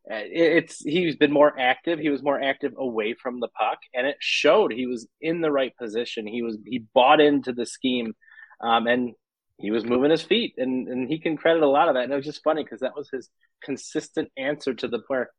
uh, 0.09 0.21
it's 0.23 0.79
he's 0.79 1.17
been 1.17 1.33
more 1.33 1.59
active. 1.59 1.99
He 1.99 2.09
was 2.09 2.23
more 2.23 2.41
active 2.41 2.73
away 2.77 3.15
from 3.15 3.39
the 3.39 3.49
puck, 3.49 3.79
and 3.93 4.07
it 4.07 4.17
showed. 4.19 4.71
He 4.71 4.85
was 4.85 5.07
in 5.19 5.41
the 5.41 5.51
right 5.51 5.75
position. 5.75 6.27
He 6.27 6.41
was 6.41 6.57
he 6.65 6.85
bought 6.93 7.19
into 7.19 7.51
the 7.51 7.65
scheme, 7.65 8.13
um, 8.61 8.87
and 8.87 9.13
he 9.57 9.71
was 9.71 9.85
moving 9.85 10.11
his 10.11 10.21
feet, 10.21 10.55
and 10.57 10.87
and 10.87 11.07
he 11.07 11.19
can 11.19 11.37
credit 11.37 11.63
a 11.63 11.67
lot 11.67 11.87
of 11.87 11.95
that. 11.95 12.03
And 12.03 12.13
it 12.13 12.15
was 12.15 12.25
just 12.25 12.43
funny 12.43 12.63
because 12.63 12.81
that 12.81 12.95
was 12.95 13.09
his 13.09 13.29
consistent 13.63 14.29
answer 14.37 14.73
to 14.73 14.87
the 14.87 14.99
player. 14.99 15.29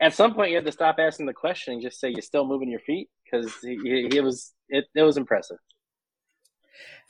At 0.00 0.14
some 0.14 0.34
point, 0.34 0.50
you 0.50 0.56
had 0.56 0.64
to 0.66 0.72
stop 0.72 0.96
asking 0.98 1.26
the 1.26 1.32
question 1.32 1.74
and 1.74 1.82
just 1.82 2.00
say, 2.00 2.10
You're 2.10 2.22
still 2.22 2.46
moving 2.46 2.70
your 2.70 2.80
feet?" 2.80 3.08
Because 3.24 3.52
he, 3.62 3.78
he, 3.82 4.08
he 4.12 4.20
was 4.20 4.52
it. 4.68 4.84
It 4.94 5.02
was 5.02 5.16
impressive. 5.16 5.58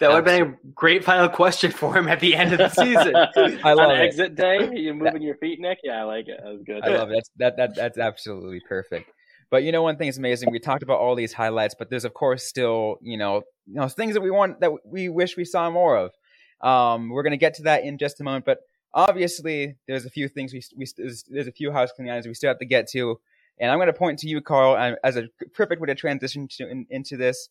That 0.01 0.09
would 0.09 0.17
have 0.17 0.25
been 0.25 0.43
a 0.43 0.73
great 0.75 1.05
final 1.05 1.29
question 1.29 1.71
for 1.71 1.97
him 1.97 2.09
at 2.09 2.21
the 2.21 2.35
end 2.35 2.53
of 2.53 2.59
the 2.59 2.69
season. 2.69 3.15
I 3.65 3.75
love 3.75 3.91
On 3.91 3.97
it. 3.97 4.01
exit 4.01 4.35
day, 4.35 4.69
you're 4.73 4.93
moving 4.93 5.23
your 5.23 5.37
feet, 5.37 5.61
Nick? 5.61 5.79
Yeah, 5.85 6.01
I 6.01 6.03
like 6.03 6.27
it. 6.27 6.41
That 6.43 6.51
was 6.51 6.63
good. 6.67 6.83
I 6.83 6.97
love 6.97 7.11
it. 7.11 7.15
That's, 7.15 7.31
that 7.37 7.57
that 7.57 7.77
that's 7.77 7.99
absolutely 7.99 8.61
perfect. 8.69 9.11
But 9.51 9.63
you 9.63 9.73
know, 9.73 9.83
one 9.83 9.97
thing 9.97 10.09
is 10.09 10.19
amazing. 10.19 10.51
We 10.51 10.59
talked 10.59 10.83
about 10.83 10.99
all 10.99 11.15
these 11.15 11.33
highlights, 11.33 11.77
but 11.79 11.91
there's 11.91 12.05
of 12.05 12.13
course 12.13 12.45
still 12.45 12.97
you 13.03 13.17
know 13.17 13.43
you 13.67 13.75
know 13.75 13.89
things 13.89 14.15
that 14.15 14.21
we 14.21 14.31
want 14.31 14.61
that 14.61 14.73
we 14.85 15.09
wish 15.09 15.37
we 15.37 15.45
saw 15.45 15.71
more 15.71 15.97
of. 15.97 16.11
Um, 16.65 17.11
we're 17.11 17.23
gonna 17.23 17.37
get 17.37 17.55
to 17.55 17.63
that 17.65 17.85
in 17.85 17.99
just 17.99 18.21
a 18.21 18.25
moment, 18.25 18.45
but 18.45 18.61
obviously 18.93 19.77
there's 19.87 20.07
a 20.07 20.11
few 20.11 20.29
things 20.29 20.53
we 20.53 20.63
we 20.77 20.87
there's, 20.97 21.25
there's 21.25 21.47
a 21.47 21.53
few 21.53 21.71
house 21.71 21.91
cleaning 21.93 22.13
items 22.13 22.27
we 22.27 22.35
still 22.35 22.49
have 22.49 22.59
to 22.59 22.67
get 22.67 22.89
to, 22.91 23.21
and 23.59 23.71
I'm 23.71 23.79
gonna 23.79 23.93
point 23.93 24.19
to 24.21 24.29
you, 24.29 24.41
Carl, 24.41 24.97
as 25.05 25.17
a 25.17 25.29
perfect 25.55 25.81
way 25.81 25.87
to 25.87 25.95
transition 25.95 26.49
to 26.57 26.69
in, 26.69 26.87
into 26.91 27.17
this. 27.17 27.49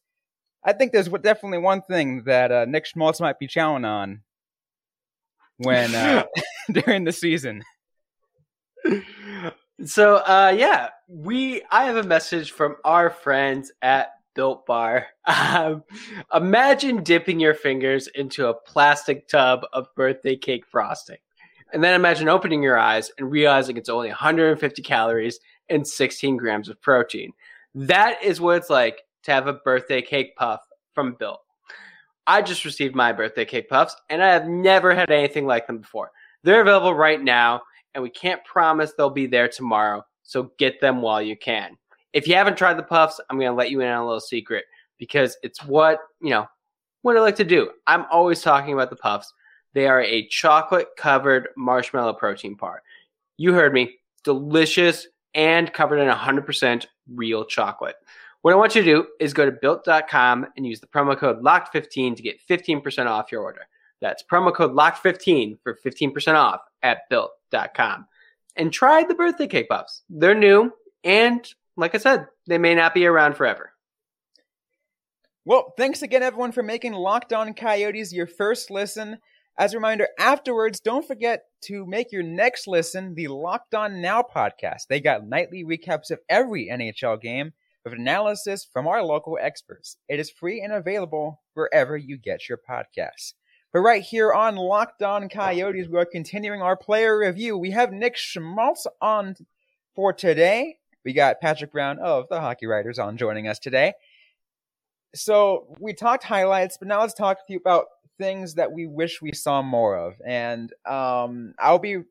I 0.65 0.73
think 0.73 0.91
there's 0.91 1.09
definitely 1.09 1.59
one 1.59 1.81
thing 1.81 2.23
that 2.23 2.51
uh, 2.51 2.65
Nick 2.65 2.85
Schmaltz 2.85 3.19
might 3.19 3.37
be 3.37 3.47
chowing 3.47 3.85
on 3.85 4.21
when 5.57 5.93
uh, 5.93 6.23
during 6.71 7.03
the 7.03 7.11
season. 7.11 7.63
So 9.85 10.17
uh 10.17 10.53
yeah, 10.55 10.89
we 11.07 11.63
I 11.71 11.85
have 11.85 11.97
a 11.97 12.03
message 12.03 12.51
from 12.51 12.77
our 12.85 13.09
friends 13.09 13.71
at 13.81 14.11
Built 14.33 14.65
Bar. 14.65 15.07
Um, 15.25 15.83
imagine 16.33 17.03
dipping 17.03 17.39
your 17.39 17.53
fingers 17.53 18.07
into 18.07 18.47
a 18.47 18.53
plastic 18.53 19.27
tub 19.27 19.65
of 19.71 19.87
birthday 19.95 20.35
cake 20.35 20.65
frosting. 20.65 21.17
And 21.71 21.83
then 21.83 21.93
imagine 21.93 22.27
opening 22.27 22.61
your 22.61 22.77
eyes 22.77 23.11
and 23.17 23.31
realizing 23.31 23.77
it's 23.77 23.89
only 23.89 24.09
150 24.09 24.81
calories 24.81 25.39
and 25.69 25.87
16 25.87 26.37
grams 26.37 26.69
of 26.69 26.81
protein. 26.81 27.31
That 27.73 28.21
is 28.23 28.41
what 28.41 28.57
it's 28.57 28.69
like 28.69 29.01
to 29.23 29.31
have 29.31 29.47
a 29.47 29.53
birthday 29.53 30.01
cake 30.01 30.35
puff 30.35 30.61
from 30.93 31.15
Built. 31.17 31.39
I 32.27 32.41
just 32.41 32.65
received 32.65 32.95
my 32.95 33.11
birthday 33.11 33.45
cake 33.45 33.69
puffs 33.69 33.95
and 34.09 34.23
I 34.23 34.33
have 34.33 34.47
never 34.47 34.93
had 34.93 35.11
anything 35.11 35.45
like 35.45 35.67
them 35.67 35.79
before. 35.79 36.11
They're 36.43 36.61
available 36.61 36.93
right 36.93 37.21
now 37.21 37.61
and 37.93 38.03
we 38.03 38.09
can't 38.09 38.43
promise 38.45 38.93
they'll 38.93 39.09
be 39.09 39.27
there 39.27 39.47
tomorrow. 39.47 40.05
So 40.23 40.51
get 40.57 40.79
them 40.79 41.01
while 41.01 41.21
you 41.21 41.37
can. 41.37 41.77
If 42.13 42.27
you 42.27 42.35
haven't 42.35 42.57
tried 42.57 42.77
the 42.77 42.83
puffs, 42.83 43.19
I'm 43.29 43.37
going 43.37 43.51
to 43.51 43.55
let 43.55 43.71
you 43.71 43.81
in 43.81 43.87
on 43.89 44.01
a 44.01 44.05
little 44.05 44.19
secret 44.19 44.65
because 44.97 45.35
it's 45.43 45.63
what, 45.63 45.99
you 46.21 46.29
know, 46.29 46.47
what 47.01 47.17
I 47.17 47.19
like 47.19 47.35
to 47.37 47.43
do. 47.43 47.71
I'm 47.87 48.05
always 48.11 48.41
talking 48.41 48.73
about 48.73 48.89
the 48.89 48.95
puffs. 48.95 49.33
They 49.73 49.87
are 49.87 50.01
a 50.01 50.27
chocolate 50.27 50.87
covered 50.97 51.49
marshmallow 51.57 52.13
protein 52.13 52.55
bar. 52.55 52.83
You 53.37 53.53
heard 53.53 53.73
me. 53.73 53.97
Delicious 54.23 55.07
and 55.33 55.73
covered 55.73 55.97
in 55.97 56.07
100% 56.07 56.85
real 57.13 57.43
chocolate. 57.43 57.95
What 58.43 58.53
I 58.53 58.57
want 58.57 58.75
you 58.75 58.83
to 58.83 58.89
do 58.89 59.07
is 59.19 59.33
go 59.33 59.45
to 59.45 59.51
built.com 59.51 60.47
and 60.55 60.65
use 60.65 60.79
the 60.79 60.87
promo 60.87 61.17
code 61.17 61.41
LOCKED15 61.41 62.15
to 62.17 62.21
get 62.21 62.45
15% 62.47 63.07
off 63.07 63.31
your 63.31 63.41
order. 63.41 63.61
That's 64.01 64.23
promo 64.23 64.53
code 64.53 64.73
LOCKED15 64.73 65.59
for 65.63 65.77
15% 65.83 66.35
off 66.35 66.61
at 66.83 67.09
built.com. 67.09 68.05
And 68.55 68.71
try 68.71 69.03
the 69.03 69.15
birthday 69.15 69.47
cake 69.47 69.69
puffs. 69.69 70.03
They're 70.09 70.35
new, 70.35 70.71
and 71.03 71.47
like 71.75 71.95
I 71.95 71.97
said, 71.97 72.27
they 72.47 72.57
may 72.57 72.75
not 72.75 72.93
be 72.93 73.05
around 73.05 73.35
forever. 73.35 73.71
Well, 75.45 75.73
thanks 75.77 76.01
again, 76.01 76.23
everyone, 76.23 76.53
for 76.53 76.63
making 76.63 76.93
Locked 76.93 77.33
On 77.33 77.53
Coyotes 77.53 78.13
your 78.13 78.27
first 78.27 78.71
listen. 78.71 79.17
As 79.57 79.73
a 79.73 79.77
reminder, 79.77 80.07
afterwards, 80.17 80.79
don't 80.79 81.05
forget 81.05 81.43
to 81.65 81.85
make 81.85 82.11
your 82.11 82.23
next 82.23 82.65
listen 82.65 83.13
the 83.13 83.27
Locked 83.27 83.75
On 83.75 84.01
Now 84.01 84.23
podcast. 84.23 84.87
They 84.89 84.99
got 84.99 85.27
nightly 85.27 85.63
recaps 85.63 86.11
of 86.11 86.19
every 86.29 86.69
NHL 86.71 87.21
game 87.21 87.51
with 87.83 87.93
analysis 87.93 88.65
from 88.71 88.87
our 88.87 89.03
local 89.03 89.37
experts. 89.41 89.97
It 90.07 90.19
is 90.19 90.31
free 90.31 90.61
and 90.61 90.71
available 90.71 91.41
wherever 91.53 91.97
you 91.97 92.17
get 92.17 92.47
your 92.47 92.57
podcasts. 92.57 93.33
But 93.73 93.79
right 93.79 94.01
here 94.01 94.31
on 94.31 94.55
Locked 94.55 95.03
On 95.03 95.27
Coyotes, 95.27 95.87
we 95.87 95.97
are 95.97 96.05
continuing 96.05 96.61
our 96.61 96.77
player 96.77 97.17
review. 97.17 97.57
We 97.57 97.71
have 97.71 97.91
Nick 97.91 98.15
Schmaltz 98.15 98.87
on 99.01 99.35
for 99.95 100.13
today. 100.13 100.77
We 101.03 101.13
got 101.13 101.41
Patrick 101.41 101.71
Brown 101.71 101.99
of 101.99 102.27
the 102.29 102.39
Hockey 102.39 102.65
Writers 102.65 102.99
on 102.99 103.17
joining 103.17 103.47
us 103.47 103.59
today. 103.59 103.93
So 105.15 105.75
we 105.79 105.93
talked 105.93 106.23
highlights, 106.23 106.77
but 106.77 106.87
now 106.87 107.01
let's 107.01 107.13
talk 107.13 107.45
to 107.45 107.53
you 107.53 107.59
about 107.59 107.85
things 108.17 108.55
that 108.55 108.71
we 108.71 108.87
wish 108.87 109.21
we 109.21 109.31
saw 109.33 109.61
more 109.61 109.95
of. 109.97 110.15
And 110.25 110.71
um, 110.85 111.53
I'll 111.59 111.79
be, 111.79 111.89
you 111.89 112.05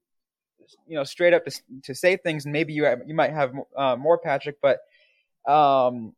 know, 0.88 1.04
straight 1.04 1.32
up 1.34 1.44
to, 1.46 1.60
to 1.84 1.94
say 1.94 2.16
things, 2.16 2.44
and 2.44 2.52
maybe 2.52 2.72
you 2.72 2.86
you 3.06 3.14
might 3.14 3.32
have 3.32 3.52
uh, 3.76 3.96
more, 3.96 4.18
Patrick. 4.18 4.58
But 4.60 4.80
um, 5.50 6.14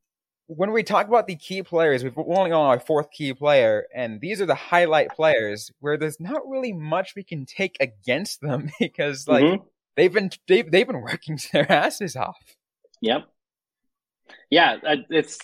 when 0.46 0.72
we 0.72 0.82
talk 0.82 1.08
about 1.08 1.26
the 1.26 1.36
key 1.36 1.62
players, 1.62 2.04
we've 2.04 2.18
only 2.18 2.52
on 2.52 2.66
our 2.66 2.80
fourth 2.80 3.10
key 3.10 3.32
player, 3.32 3.86
and 3.94 4.20
these 4.20 4.40
are 4.42 4.46
the 4.46 4.54
highlight 4.54 5.10
players 5.10 5.70
where 5.80 5.96
there's 5.96 6.20
not 6.20 6.46
really 6.46 6.72
much 6.72 7.14
we 7.14 7.22
can 7.24 7.46
take 7.46 7.76
against 7.80 8.40
them 8.42 8.70
because, 8.80 9.26
like, 9.26 9.44
Mhm. 9.44 9.64
they've 9.96 10.12
been 10.12 10.30
they've, 10.48 10.70
they've 10.70 10.86
been 10.86 11.00
working 11.00 11.38
their 11.52 11.70
asses 11.72 12.14
off. 12.14 12.56
Yep. 13.04 13.26
Yeah, 14.50 14.76
it's. 15.10 15.38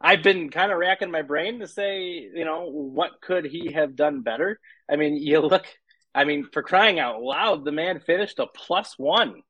I've 0.00 0.22
been 0.22 0.48
kind 0.50 0.72
of 0.72 0.78
racking 0.78 1.10
my 1.10 1.22
brain 1.22 1.60
to 1.60 1.68
say, 1.68 2.28
you 2.34 2.44
know, 2.44 2.68
what 2.70 3.20
could 3.20 3.44
he 3.44 3.72
have 3.72 3.94
done 3.94 4.22
better? 4.22 4.58
I 4.90 4.96
mean, 4.96 5.16
you 5.16 5.40
look. 5.40 5.66
I 6.14 6.24
mean, 6.24 6.48
for 6.52 6.62
crying 6.62 6.98
out 6.98 7.22
loud, 7.22 7.64
the 7.64 7.72
man 7.72 8.00
finished 8.00 8.38
a 8.38 8.46
plus 8.46 8.94
one. 8.98 9.42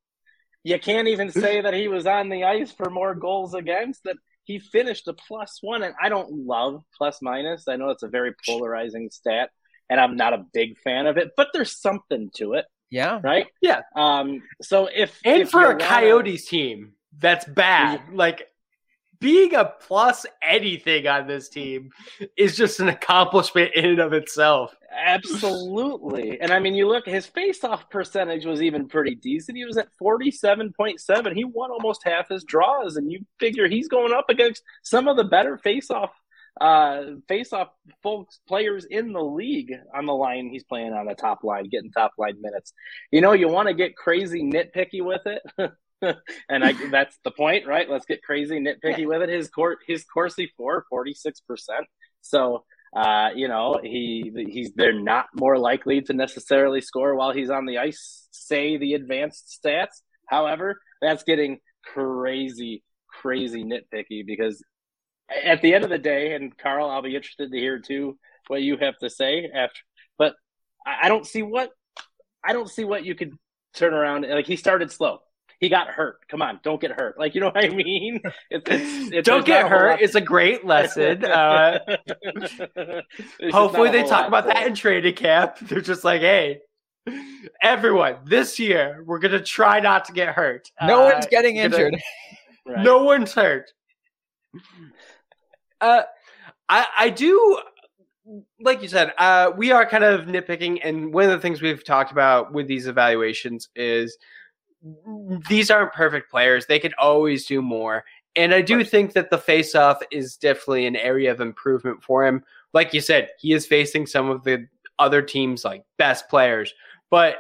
You 0.65 0.79
can't 0.79 1.09
even 1.09 1.31
say 1.31 1.61
that 1.61 1.75
he 1.75 1.89
was 1.89 2.07
on 2.07 2.29
the 2.29 2.45
ice 2.45 2.73
for 2.73 2.91
more 2.91 3.15
goals 3.15 3.55
against. 3.55 4.03
That 4.05 4.17
he 4.45 4.59
finished 4.59 5.07
a 5.07 5.13
plus 5.13 5.59
one, 5.61 5.85
and 5.85 5.95
I 6.01 6.09
don't 6.09 6.47
love 6.47 6.83
plus 6.99 7.23
minus. 7.23 7.69
I 7.69 7.77
know 7.77 7.91
it's 7.91 8.03
a 8.03 8.09
very 8.09 8.35
polarizing 8.45 9.11
stat, 9.13 9.51
and 9.89 10.01
I'm 10.01 10.17
not 10.17 10.35
a 10.35 10.45
big 10.53 10.79
fan 10.81 11.07
of 11.07 11.17
it. 11.17 11.31
But 11.37 11.49
there's 11.53 11.81
something 11.81 12.31
to 12.37 12.55
it, 12.55 12.65
Yeah, 12.91 13.21
right? 13.23 13.47
Yeah. 13.61 13.83
Um. 13.95 14.43
So 14.61 14.89
if 14.93 15.19
And 15.25 15.43
if 15.43 15.51
for 15.51 15.71
a 15.71 15.79
Coyotes 15.79 16.47
team, 16.47 16.95
that's 17.19 17.45
bad. 17.45 18.03
Like 18.13 18.49
being 19.23 19.55
a 19.55 19.65
plus 19.65 20.27
anything 20.43 21.07
on 21.07 21.29
this 21.29 21.49
team 21.49 21.91
is 22.37 22.57
just 22.57 22.81
an 22.81 22.89
accomplishment 22.89 23.71
in 23.75 23.85
and 23.85 23.99
of 24.01 24.13
itself. 24.13 24.75
Absolutely. 24.93 26.41
And 26.41 26.51
I 26.51 26.59
mean, 26.59 26.75
you 26.75 26.89
look, 26.89 27.07
his 27.07 27.27
face-off 27.27 27.89
percentage 27.89 28.45
was 28.45 28.61
even 28.61 28.89
pretty 28.89 29.15
decent. 29.15 29.57
He 29.57 29.65
was 29.65 29.77
at 29.79 29.89
47.7. 30.03 31.35
He 31.35 31.45
won 31.45 31.71
almost 31.71 32.03
half 32.05 32.29
his 32.29 32.43
draws, 32.43 32.97
and 32.97 33.11
you 33.11 33.25
figure 33.39 33.69
he's 33.69 33.87
going 33.87 34.13
up 34.13 34.27
against 34.29 34.65
some 34.83 35.07
of 35.07 35.17
the 35.17 35.25
better 35.25 35.57
face-off 35.57 36.11
uh 36.61 37.05
face-off 37.29 37.69
folks 38.03 38.41
players 38.47 38.85
in 38.85 39.15
the 39.15 39.23
league 39.23 39.73
on 39.97 40.05
the 40.05 40.13
line 40.13 40.51
he's 40.51 40.65
playing 40.65 40.93
on 40.93 41.07
the 41.07 41.15
top 41.15 41.43
line 41.43 41.67
getting 41.71 41.91
top 41.91 42.13
line 42.19 42.39
minutes 42.43 42.75
you 43.11 43.23
know 43.23 43.33
you 43.33 43.49
want 43.49 43.69
to 43.69 43.73
get 43.73 43.97
crazy 43.97 44.43
nitpicky 44.43 45.03
with 45.03 45.23
it 45.25 45.43
and 46.49 46.65
I, 46.65 46.73
that's 46.91 47.17
the 47.25 47.31
point 47.31 47.67
right 47.67 47.89
let's 47.89 48.07
get 48.07 48.23
crazy 48.23 48.59
nitpicky 48.59 49.07
with 49.07 49.23
it 49.23 49.29
his 49.29 49.49
court 49.49 49.79
his 49.87 50.05
Corsi 50.05 50.53
for 50.57 50.85
46% 50.93 51.33
so 52.21 52.65
uh, 52.95 53.31
you 53.35 53.49
know, 53.49 53.81
he 53.83 54.31
he's 54.51 54.73
they're 54.75 54.93
not 54.93 55.27
more 55.35 55.57
likely 55.57 56.03
to 56.03 56.13
necessarily 56.13 56.83
score 56.83 57.15
while 57.15 57.33
he's 57.33 57.51
on 57.51 57.65
the 57.65 57.79
ice. 57.79 58.29
Say 58.33 58.77
the 58.77 58.95
advanced 58.95 59.59
stats. 59.65 60.03
However, 60.29 60.81
that's 61.01 61.23
getting 61.23 61.59
crazy, 61.85 62.83
crazy 63.09 63.65
nitpicky 63.65 64.27
because 64.27 64.63
at 65.43 65.63
the 65.63 65.75
end 65.75 65.85
of 65.85 65.91
the 65.91 65.99
day, 65.99 66.35
and 66.35 66.57
Carl, 66.57 66.91
I'll 66.91 67.03
be 67.03 67.17
interested 67.17 67.51
to 67.51 67.59
hear 67.59 67.79
too 67.79 68.19
what 68.49 68.61
you 68.61 68.77
have 68.77 68.99
to 68.99 69.09
say 69.09 69.49
after. 69.55 69.81
But 70.19 70.35
I 70.87 71.07
I 71.07 71.09
don't 71.09 71.27
see 71.27 71.43
what 71.43 71.71
I 72.45 72.53
don't 72.53 72.69
see 72.69 72.85
what 72.85 73.07
you 73.07 73.15
could 73.15 73.33
turn 73.75 73.95
around. 73.95 74.27
Like 74.29 74.47
he 74.47 74.57
started 74.57 74.93
slow. 74.93 75.21
He 75.63 75.69
got 75.69 75.87
hurt. 75.87 76.27
Come 76.29 76.43
on, 76.43 76.59
don't 76.65 76.81
get 76.81 76.91
hurt. 76.91 77.17
Like 77.17 77.37
you 77.37 77.41
know 77.41 77.47
what 77.47 77.65
I 77.65 77.69
mean? 77.69 78.21
It's, 78.51 78.69
it's, 78.69 79.13
it's, 79.13 79.27
Don't 79.29 79.47
get 79.47 79.63
not 79.63 79.67
a 79.67 79.69
whole 79.69 79.79
hurt. 79.91 80.01
It's 80.03 80.17
a 80.17 80.21
great 80.21 80.65
lesson. 80.67 81.25
Uh, 81.25 81.79
hopefully, 83.53 83.89
they 83.91 84.03
talk 84.03 84.27
about 84.27 84.45
that 84.47 84.63
it. 84.65 84.67
in 84.67 84.75
training 84.75 85.15
camp. 85.15 85.59
They're 85.63 85.81
just 85.81 86.03
like, 86.03 86.21
hey, 86.21 86.59
everyone, 87.63 88.17
this 88.25 88.59
year 88.59 89.05
we're 89.07 89.21
gonna 89.21 89.41
try 89.41 89.79
not 89.79 90.05
to 90.07 90.13
get 90.13 90.35
hurt. 90.35 90.69
no 90.83 91.03
Uh, 91.07 91.13
one's 91.13 91.27
getting 91.29 91.55
we're 91.57 91.69
gonna- 91.69 91.85
injured. 91.85 92.03
Right. 92.67 92.85
No 92.85 93.05
one's 93.05 93.33
hurt. 93.33 93.71
Uh, 95.81 96.03
I 96.69 96.87
I 96.99 97.11
do 97.11 97.59
like 98.61 98.83
you 98.83 98.89
said, 98.89 99.13
uh, 99.19 99.51
we 99.57 99.73
are 99.73 99.85
kind 99.87 100.05
of 100.05 100.23
nitpicking, 100.27 100.79
and 100.85 101.13
one 101.13 101.25
of 101.25 101.31
the 101.31 101.41
things 101.41 101.61
we've 101.61 101.85
talked 101.85 102.13
about 102.13 102.53
with 102.53 102.69
these 102.69 102.87
evaluations 102.87 103.69
is 103.75 104.17
these 105.49 105.71
aren't 105.71 105.93
perfect 105.93 106.31
players. 106.31 106.67
They 106.67 106.79
could 106.79 106.95
always 106.99 107.47
do 107.47 107.63
more. 107.63 108.05
And 108.35 108.55
I 108.55 108.63
do 108.63 108.83
think 108.83 109.13
that 109.13 109.31
the 109.31 109.39
face 109.39 109.75
off 109.75 110.01
is 110.11 110.37
definitely 110.37 110.87
an 110.87 110.97
area 110.97 111.31
of 111.31 111.41
improvement 111.41 112.03
for 112.03 112.27
him. 112.27 112.43
Like 112.73 112.95
you 112.95 113.01
said, 113.01 113.29
he 113.39 113.53
is 113.53 113.67
facing 113.67 114.07
some 114.07 114.31
of 114.31 114.43
the 114.45 114.67
other 114.99 115.21
teams' 115.21 115.65
like 115.65 115.85
best 115.99 116.29
players. 116.29 116.73
But 117.11 117.37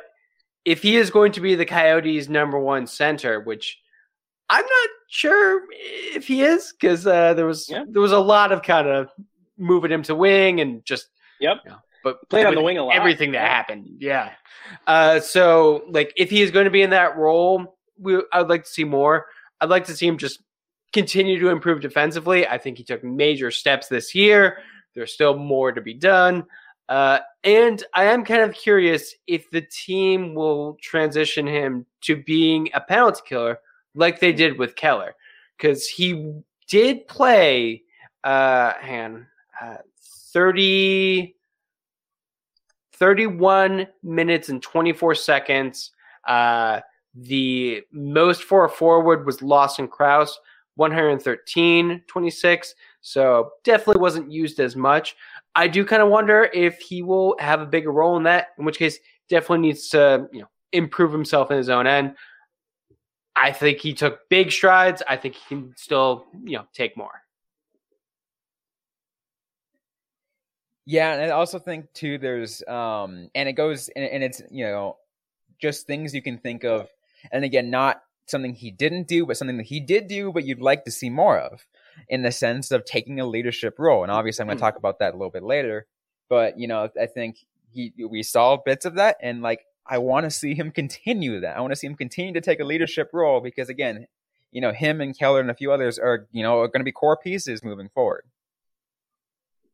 if 0.65 0.83
he 0.83 0.97
is 0.97 1.11
going 1.11 1.33
to 1.33 1.41
be 1.41 1.55
the 1.55 1.65
Coyotes' 1.65 2.29
number 2.29 2.59
one 2.59 2.87
center, 2.87 3.41
which 3.41 3.79
I'm 4.49 4.65
not 4.65 4.89
sure 5.09 5.63
if 5.71 6.27
he 6.27 6.43
is, 6.43 6.75
because 6.79 7.07
uh, 7.07 7.35
there 7.35 7.47
was 7.47 7.69
yeah. 7.69 7.85
there 7.89 8.03
was 8.03 8.13
a 8.13 8.19
lot 8.19 8.53
of 8.53 8.63
kind 8.63 8.87
of 8.87 9.09
moving 9.57 9.91
him 9.91 10.03
to 10.05 10.15
wing 10.15 10.61
and 10.61 10.85
just 10.85 11.09
yep. 11.41 11.59
You 11.65 11.71
know, 11.71 11.79
but 12.02 12.28
played 12.28 12.47
on 12.47 12.54
the 12.54 12.62
wing 12.62 12.78
a 12.78 12.85
lot. 12.85 12.94
Everything 12.94 13.32
that 13.32 13.47
happened, 13.49 13.88
yeah. 13.99 14.32
Uh, 14.87 15.21
so 15.21 15.85
like 15.88 16.12
if 16.16 16.30
he 16.30 16.42
is 16.42 16.50
going 16.50 16.64
to 16.64 16.71
be 16.71 16.82
in 16.82 16.90
that 16.90 17.16
role, 17.16 17.76
we 17.99 18.23
I'd 18.32 18.49
like 18.49 18.64
to 18.64 18.71
see 18.71 18.85
more. 18.85 19.26
I'd 19.61 19.71
like 19.71 19.85
to 19.87 19.94
see 19.94 20.06
him 20.06 20.18
just 20.18 20.42
continue 20.92 21.38
to 21.40 21.49
improve 21.49 21.80
defensively. 21.80 22.47
I 22.47 22.59
think 22.59 22.78
he 22.78 22.85
took 22.85 23.02
major 23.02 23.50
steps 23.50 23.88
this 23.88 24.14
year. 24.14 24.59
There's 24.94 25.12
still 25.12 25.37
more 25.37 25.73
to 25.73 25.80
be 25.80 25.94
done. 25.94 26.44
Uh, 26.88 27.21
and 27.44 27.82
I 27.94 28.04
am 28.04 28.25
kind 28.25 28.42
of 28.42 28.52
curious 28.52 29.14
if 29.26 29.50
the 29.50 29.62
team 29.62 30.35
will 30.35 30.76
transition 30.82 31.47
him 31.47 31.87
to 32.02 32.16
being 32.16 32.68
a 32.75 32.80
penalty 32.80 33.23
killer 33.26 33.59
like 33.94 34.21
they 34.21 34.32
did 34.32 34.59
with 34.59 34.76
Keller. 34.76 35.14
Because 35.56 35.87
he 35.87 36.32
did 36.68 37.06
play, 37.06 37.82
uh, 38.25 38.73
hang 38.80 39.26
uh, 39.61 39.76
30, 40.32 41.35
31 43.02 43.88
minutes 44.04 44.49
and 44.49 44.62
24 44.62 45.16
seconds. 45.16 45.90
Uh, 46.28 46.78
the 47.16 47.82
most 47.90 48.44
for 48.44 48.64
a 48.64 48.68
forward 48.68 49.26
was 49.26 49.42
Lawson 49.42 49.88
Crouse, 49.88 50.38
113 50.76 52.00
26. 52.06 52.75
So 53.00 53.50
definitely 53.64 54.00
wasn't 54.00 54.30
used 54.30 54.61
as 54.61 54.76
much. 54.76 55.16
I 55.56 55.66
do 55.66 55.85
kind 55.85 56.00
of 56.00 56.11
wonder 56.11 56.49
if 56.54 56.78
he 56.78 57.02
will 57.02 57.35
have 57.40 57.61
a 57.61 57.66
bigger 57.66 57.90
role 57.90 58.16
in 58.18 58.23
that, 58.23 58.50
in 58.56 58.64
which 58.64 58.78
case 58.78 59.00
definitely 59.28 59.66
needs 59.66 59.88
to, 59.88 60.28
you 60.32 60.42
know, 60.42 60.49
improve 60.71 61.11
himself 61.11 61.50
in 61.50 61.56
his 61.56 61.71
own 61.71 61.88
end. 61.88 62.14
I 63.35 63.50
think 63.50 63.78
he 63.78 63.94
took 63.94 64.28
big 64.28 64.52
strides. 64.52 65.02
I 65.09 65.16
think 65.16 65.35
he 65.35 65.42
can 65.49 65.75
still, 65.76 66.26
you 66.44 66.56
know, 66.56 66.66
take 66.73 66.97
more. 66.97 67.22
Yeah, 70.85 71.12
and 71.12 71.23
I 71.23 71.31
also 71.31 71.59
think 71.59 71.93
too 71.93 72.19
there's 72.19 72.62
um 72.67 73.31
and 73.35 73.49
it 73.49 73.53
goes 73.53 73.89
and, 73.95 74.05
and 74.05 74.25
it's, 74.25 74.43
you 74.51 74.65
know, 74.65 74.97
just 75.61 75.87
things 75.87 76.15
you 76.15 76.23
can 76.23 76.39
think 76.39 76.65
of 76.65 76.89
and 77.31 77.45
again 77.45 77.71
not 77.71 78.03
something 78.27 78.55
he 78.55 78.71
didn't 78.71 79.09
do, 79.09 79.27
but 79.27 79.37
something 79.37 79.59
that 79.59 79.67
he 79.67 79.81
did 79.81 80.09
do, 80.09 80.33
but 80.33 80.45
you'd 80.45 80.61
like 80.61 80.85
to 80.85 80.91
see 80.91 81.11
more 81.11 81.39
of 81.39 81.65
in 82.09 82.23
the 82.23 82.33
sense 82.33 82.71
of 82.71 82.85
taking 82.85 83.21
a 83.21 83.27
leadership 83.27 83.79
role. 83.79 84.03
And 84.03 84.11
obviously, 84.11 84.43
I'm 84.43 84.49
going 84.49 84.59
to 84.59 84.61
talk 84.61 84.77
about 84.77 84.99
that 84.99 85.15
a 85.15 85.17
little 85.17 85.31
bit 85.31 85.43
later. 85.43 85.87
But 86.29 86.59
you 86.59 86.67
know, 86.67 86.89
I 87.01 87.07
think 87.07 87.39
he 87.71 87.93
we 88.09 88.23
saw 88.23 88.57
bits 88.57 88.85
of 88.85 88.95
that, 88.95 89.17
and 89.21 89.43
like 89.43 89.65
I 89.87 89.99
want 89.99 90.25
to 90.25 90.31
see 90.31 90.55
him 90.55 90.71
continue 90.71 91.41
that. 91.41 91.57
I 91.57 91.61
want 91.61 91.73
to 91.73 91.77
see 91.77 91.87
him 91.87 91.97
continue 91.97 92.33
to 92.35 92.41
take 92.41 92.61
a 92.61 92.65
leadership 92.65 93.11
role 93.12 93.41
because 93.41 93.69
again, 93.69 94.07
you 94.51 94.61
know, 94.61 94.73
him 94.73 95.01
and 95.01 95.17
Keller 95.17 95.41
and 95.41 95.51
a 95.51 95.55
few 95.55 95.73
others 95.73 95.99
are 95.99 96.27
you 96.33 96.43
know 96.43 96.61
are 96.61 96.69
going 96.69 96.81
to 96.81 96.85
be 96.85 96.93
core 96.93 97.17
pieces 97.17 97.62
moving 97.62 97.89
forward. 97.89 98.25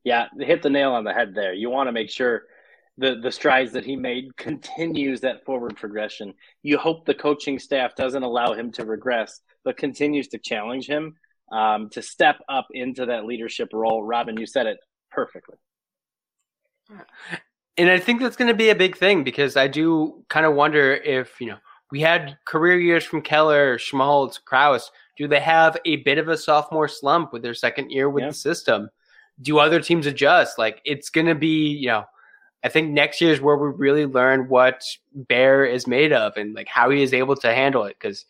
Yeah, 0.03 0.27
hit 0.39 0.61
the 0.61 0.69
nail 0.69 0.93
on 0.93 1.03
the 1.03 1.13
head 1.13 1.33
there. 1.35 1.53
You 1.53 1.69
want 1.69 1.87
to 1.87 1.91
make 1.91 2.09
sure 2.09 2.43
the 2.97 3.15
the 3.21 3.31
strides 3.31 3.71
that 3.73 3.85
he 3.85 3.95
made 3.95 4.35
continues 4.37 5.21
that 5.21 5.45
forward 5.45 5.75
progression. 5.75 6.33
You 6.63 6.77
hope 6.77 7.05
the 7.05 7.13
coaching 7.13 7.59
staff 7.59 7.95
doesn't 7.95 8.23
allow 8.23 8.53
him 8.53 8.71
to 8.73 8.85
regress, 8.85 9.41
but 9.63 9.77
continues 9.77 10.27
to 10.29 10.37
challenge 10.37 10.87
him 10.87 11.15
um, 11.51 11.89
to 11.91 12.01
step 12.01 12.37
up 12.47 12.67
into 12.71 13.07
that 13.07 13.25
leadership 13.25 13.69
role. 13.73 14.03
Robin, 14.03 14.37
you 14.37 14.45
said 14.45 14.67
it 14.67 14.77
perfectly. 15.11 15.57
And 17.77 17.89
I 17.89 17.99
think 17.99 18.19
that's 18.19 18.35
going 18.35 18.49
to 18.49 18.53
be 18.53 18.69
a 18.69 18.75
big 18.75 18.97
thing 18.97 19.23
because 19.23 19.55
I 19.55 19.67
do 19.67 20.23
kind 20.27 20.45
of 20.45 20.55
wonder 20.55 20.93
if 20.93 21.39
you 21.39 21.47
know 21.47 21.57
we 21.91 22.01
had 22.01 22.37
career 22.45 22.79
years 22.79 23.03
from 23.03 23.21
Keller, 23.21 23.77
Schmaltz, 23.77 24.37
Crouse. 24.37 24.91
Do 25.17 25.27
they 25.27 25.39
have 25.39 25.77
a 25.85 25.97
bit 25.97 26.17
of 26.17 26.27
a 26.27 26.37
sophomore 26.37 26.87
slump 26.87 27.33
with 27.33 27.41
their 27.41 27.53
second 27.53 27.91
year 27.91 28.09
with 28.09 28.23
yeah. 28.23 28.29
the 28.29 28.35
system? 28.35 28.89
Do 29.41 29.59
other 29.59 29.81
teams 29.81 30.05
adjust? 30.05 30.57
Like 30.57 30.81
it's 30.85 31.09
going 31.09 31.27
to 31.27 31.35
be 31.35 31.67
you 31.69 31.87
know 31.87 32.05
I 32.63 32.69
think 32.69 32.91
next 32.91 33.21
year 33.21 33.31
is 33.31 33.41
where 33.41 33.55
we 33.55 33.69
really 33.69 34.05
learn 34.05 34.49
what 34.49 34.83
Bear 35.13 35.63
is 35.63 35.87
made 35.87 36.11
of 36.11 36.35
and 36.35 36.53
like 36.53 36.67
how 36.67 36.89
he 36.89 37.01
is 37.01 37.13
able 37.13 37.35
to 37.37 37.53
handle 37.53 37.85
it. 37.85 37.95
Because 37.99 38.25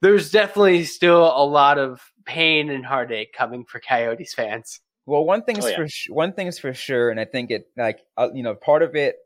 there's 0.00 0.30
definitely 0.30 0.84
still 0.84 1.24
a 1.24 1.44
lot 1.44 1.78
of 1.78 2.00
pain 2.24 2.70
and 2.70 2.84
heartache 2.84 3.32
coming 3.32 3.64
for 3.64 3.80
Coyotes 3.80 4.34
fans. 4.34 4.80
Well, 5.06 5.24
one 5.24 5.42
thing's 5.42 5.64
oh, 5.64 5.68
yeah. 5.68 5.76
for 5.76 6.12
one 6.12 6.32
thing's 6.34 6.58
for 6.58 6.74
sure, 6.74 7.10
and 7.10 7.18
I 7.18 7.24
think 7.24 7.50
it 7.50 7.68
like 7.76 8.00
uh, 8.16 8.28
you 8.34 8.42
know 8.42 8.54
part 8.54 8.82
of 8.82 8.94
it, 8.94 9.16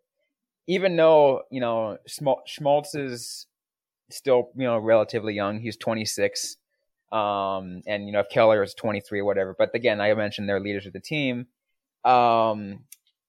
even 0.69 0.95
though 0.95 1.43
you 1.51 1.61
know 1.61 1.99
Schmaltz 2.07 2.95
is 2.95 3.47
still 4.11 4.51
you 4.57 4.65
know 4.65 4.79
relatively 4.79 5.35
young, 5.35 5.59
he's 5.59 5.77
26, 5.77 6.57
um, 7.13 7.83
and 7.87 8.07
you 8.07 8.13
know 8.13 8.21
if 8.21 8.29
Keller 8.31 8.63
is 8.63 8.75
23 8.75 9.21
or 9.21 9.25
whatever. 9.25 9.55
But 9.57 9.75
again, 9.75 10.01
I 10.01 10.13
mentioned 10.15 10.49
they're 10.49 10.61
leaders 10.61 10.87
of 10.87 10.93
the 10.93 11.01
team. 11.01 11.47
Um, 12.05 12.81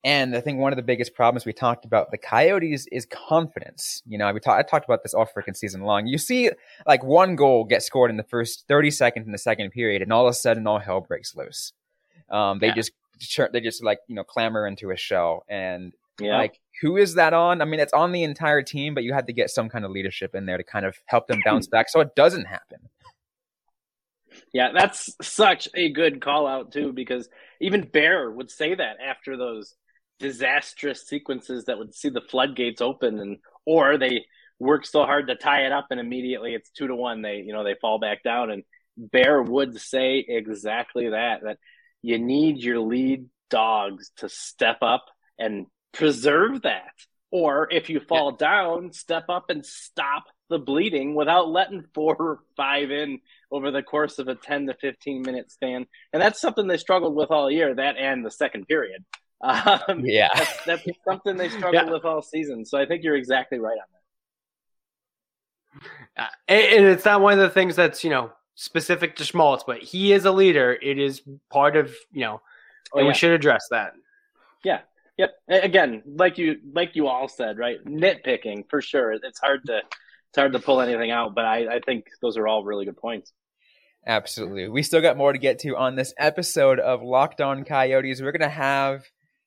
and 0.06 0.36
I 0.36 0.42
think 0.42 0.60
one 0.60 0.74
of 0.74 0.78
the 0.78 0.84
biggest 0.84 1.14
problems 1.14 1.46
we 1.46 1.54
talked 1.54 1.86
about 1.86 2.12
the 2.12 2.18
Coyotes 2.18 2.88
is 2.92 3.06
confidence. 3.06 4.02
You 4.06 4.18
know, 4.18 4.32
we 4.34 4.42
talk, 4.42 4.60
I 4.60 4.64
talked 4.64 4.84
about 4.84 5.02
this 5.02 5.14
all 5.14 5.26
freaking 5.26 5.56
season 5.56 5.82
long. 5.82 6.08
You 6.08 6.18
see, 6.18 6.50
like 6.86 7.04
one 7.04 7.38
goal 7.38 7.64
get 7.64 7.84
scored 7.84 8.12
in 8.12 8.18
the 8.18 8.24
first 8.24 8.66
30 8.68 8.92
seconds 8.92 9.26
in 9.26 9.32
the 9.32 9.38
second 9.38 9.72
period, 9.72 10.02
and 10.02 10.12
all 10.12 10.28
of 10.28 10.32
a 10.32 10.34
sudden, 10.34 10.68
all 10.68 10.80
hell 10.80 11.00
breaks 11.00 11.36
loose. 11.36 11.72
Um, 12.30 12.60
they 12.60 12.68
yeah. 12.68 12.74
just 12.74 12.92
they 13.54 13.62
just 13.62 13.84
like 13.84 14.00
you 14.08 14.16
know 14.16 14.24
clamor 14.26 14.68
into 14.68 14.92
a 14.92 14.98
shell, 14.98 15.46
and 15.48 15.94
yeah. 16.20 16.38
like 16.38 16.60
who 16.82 16.98
is 16.98 17.16
that 17.16 17.34
on? 17.34 17.62
I 17.62 17.66
mean, 17.66 17.80
it's 17.80 17.94
on 17.94 18.12
the 18.12 18.24
entire 18.24 18.62
team, 18.62 18.94
but 18.94 19.04
you 19.04 19.14
had 19.14 19.28
to 19.28 19.34
get 19.34 19.52
some 19.52 19.70
kind 19.70 19.86
of 19.86 19.92
leadership 19.92 20.36
in 20.36 20.46
there 20.46 20.58
to 20.58 20.64
kind 20.64 20.86
of 20.86 20.98
help 21.06 21.28
them 21.28 21.42
bounce 21.46 21.68
back, 21.72 21.88
so 21.90 22.02
it 22.02 22.14
doesn't 22.14 22.46
happen. 22.46 22.90
Yeah, 24.54 24.70
that's 24.74 25.16
such 25.22 25.68
a 25.76 25.92
good 25.92 26.22
call 26.22 26.48
out 26.48 26.72
too, 26.72 26.94
because 26.94 27.28
even 27.60 27.88
Bear 27.88 28.30
would 28.30 28.52
say 28.52 28.76
that 28.76 28.98
after 29.06 29.38
those 29.38 29.76
disastrous 30.20 31.08
sequences 31.08 31.66
that 31.66 31.78
would 31.78 31.94
see 31.94 32.10
the 32.10 32.22
floodgates 32.22 32.82
open 32.82 33.20
and 33.20 33.38
or 33.66 33.98
they 33.98 34.26
work 34.60 34.86
so 34.86 35.04
hard 35.04 35.28
to 35.28 35.36
tie 35.36 35.66
it 35.66 35.72
up 35.72 35.88
and 35.90 36.00
immediately 36.00 36.54
it's 36.54 36.70
two 36.70 36.88
to 36.88 36.96
one 36.96 37.22
they 37.22 37.38
you 37.38 37.52
know 37.52 37.64
they 37.64 37.76
fall 37.82 38.00
back 38.00 38.24
down 38.24 38.50
and 38.50 38.64
bear 38.96 39.42
would 39.42 39.80
say 39.80 40.24
exactly 40.26 41.10
that 41.10 41.42
that 41.44 41.58
you 42.02 42.20
need 42.20 42.58
your 42.60 42.80
lead 42.80 43.26
dogs 43.50 44.12
to 44.16 44.30
step 44.30 44.78
up 44.82 45.06
and 45.38 45.66
preserve 45.92 46.62
that 46.62 46.94
or 47.32 47.68
if 47.72 47.90
you 47.90 48.00
fall 48.00 48.32
yeah. 48.40 48.48
down 48.48 48.94
step 48.94 49.26
up 49.30 49.50
and 49.50 49.66
stop 49.66 50.24
the 50.50 50.60
bleeding 50.60 51.16
without 51.16 51.50
letting 51.50 51.84
four 51.94 52.16
or 52.16 52.40
five 52.56 52.92
in 52.92 53.20
over 53.52 53.72
the 53.72 53.82
course 53.82 54.20
of 54.20 54.28
a 54.28 54.36
10 54.36 54.68
to 54.68 54.74
15 54.76 55.22
minute 55.22 55.52
span 55.52 55.86
and 56.12 56.22
that's 56.22 56.42
something 56.42 56.68
they 56.68 56.78
struggled 56.78 57.16
with 57.16 57.32
all 57.32 57.50
year 57.50 57.74
that 57.74 57.98
and 57.98 58.26
the 58.26 58.32
second 58.32 58.68
period 58.68 59.04
um, 59.44 60.06
yeah, 60.06 60.30
that's, 60.34 60.66
that's, 60.66 60.88
something 61.06 61.36
they 61.36 61.50
struggle 61.50 61.74
yeah. 61.74 61.92
with 61.92 62.06
all 62.06 62.22
season. 62.22 62.66
So 62.66 62.80
I 62.80 62.86
think 62.86 63.04
you're 63.04 63.18
exactly 63.18 63.60
right 63.60 63.78
on 63.78 65.82
that. 66.16 66.24
Uh, 66.24 66.28
and, 66.48 66.78
and, 66.78 66.86
it's 66.86 67.04
not 67.04 67.20
one 67.20 67.34
of 67.34 67.40
the 67.40 67.50
things 67.50 67.76
that's 67.76 68.06
you 68.06 68.10
know 68.10 68.32
specific 68.56 69.18
to 69.18 69.26
Schmaltz, 69.26 69.66
but 69.68 69.80
he 69.80 70.14
is 70.14 70.24
a 70.24 70.32
leader. 70.32 70.78
It 70.82 70.98
is 70.98 71.22
part 71.50 71.76
of 71.76 71.94
you 72.14 72.22
know, 72.22 72.42
oh, 72.94 73.00
and 73.00 73.06
yeah. 73.06 73.12
we 73.12 73.16
should 73.16 73.32
address 73.32 73.68
that. 73.72 73.92
Yeah. 74.64 74.80
Yep. 75.18 75.32
Again, 75.50 76.04
like 76.06 76.38
you 76.38 76.60
like 76.72 76.96
you 76.96 77.08
all 77.08 77.28
said, 77.28 77.58
right? 77.58 77.84
Nitpicking 77.84 78.70
for 78.70 78.82
sure. 78.82 79.12
It's 79.12 79.40
hard 79.40 79.66
to 79.66 79.82
it's 80.34 80.40
hard 80.40 80.54
to 80.54 80.60
pull 80.60 80.82
anything 80.82 81.12
out, 81.12 81.36
but 81.36 81.46
I, 81.46 81.76
I 81.76 81.80
think 81.80 82.08
those 82.20 82.38
are 82.38 82.48
all 82.48 82.64
really 82.64 82.86
good 82.86 82.98
points. 82.98 83.32
Absolutely. 84.08 84.68
We 84.68 84.82
still 84.82 85.00
got 85.00 85.16
more 85.16 85.32
to 85.32 85.38
get 85.38 85.60
to 85.60 85.78
on 85.78 85.96
this 85.96 86.12
episode 86.18 86.80
of 86.80 87.04
Locked 87.04 87.40
On 87.40 87.64
Coyotes. 87.64 88.20
We're 88.20 88.32
gonna 88.32 88.50
have 88.50 89.04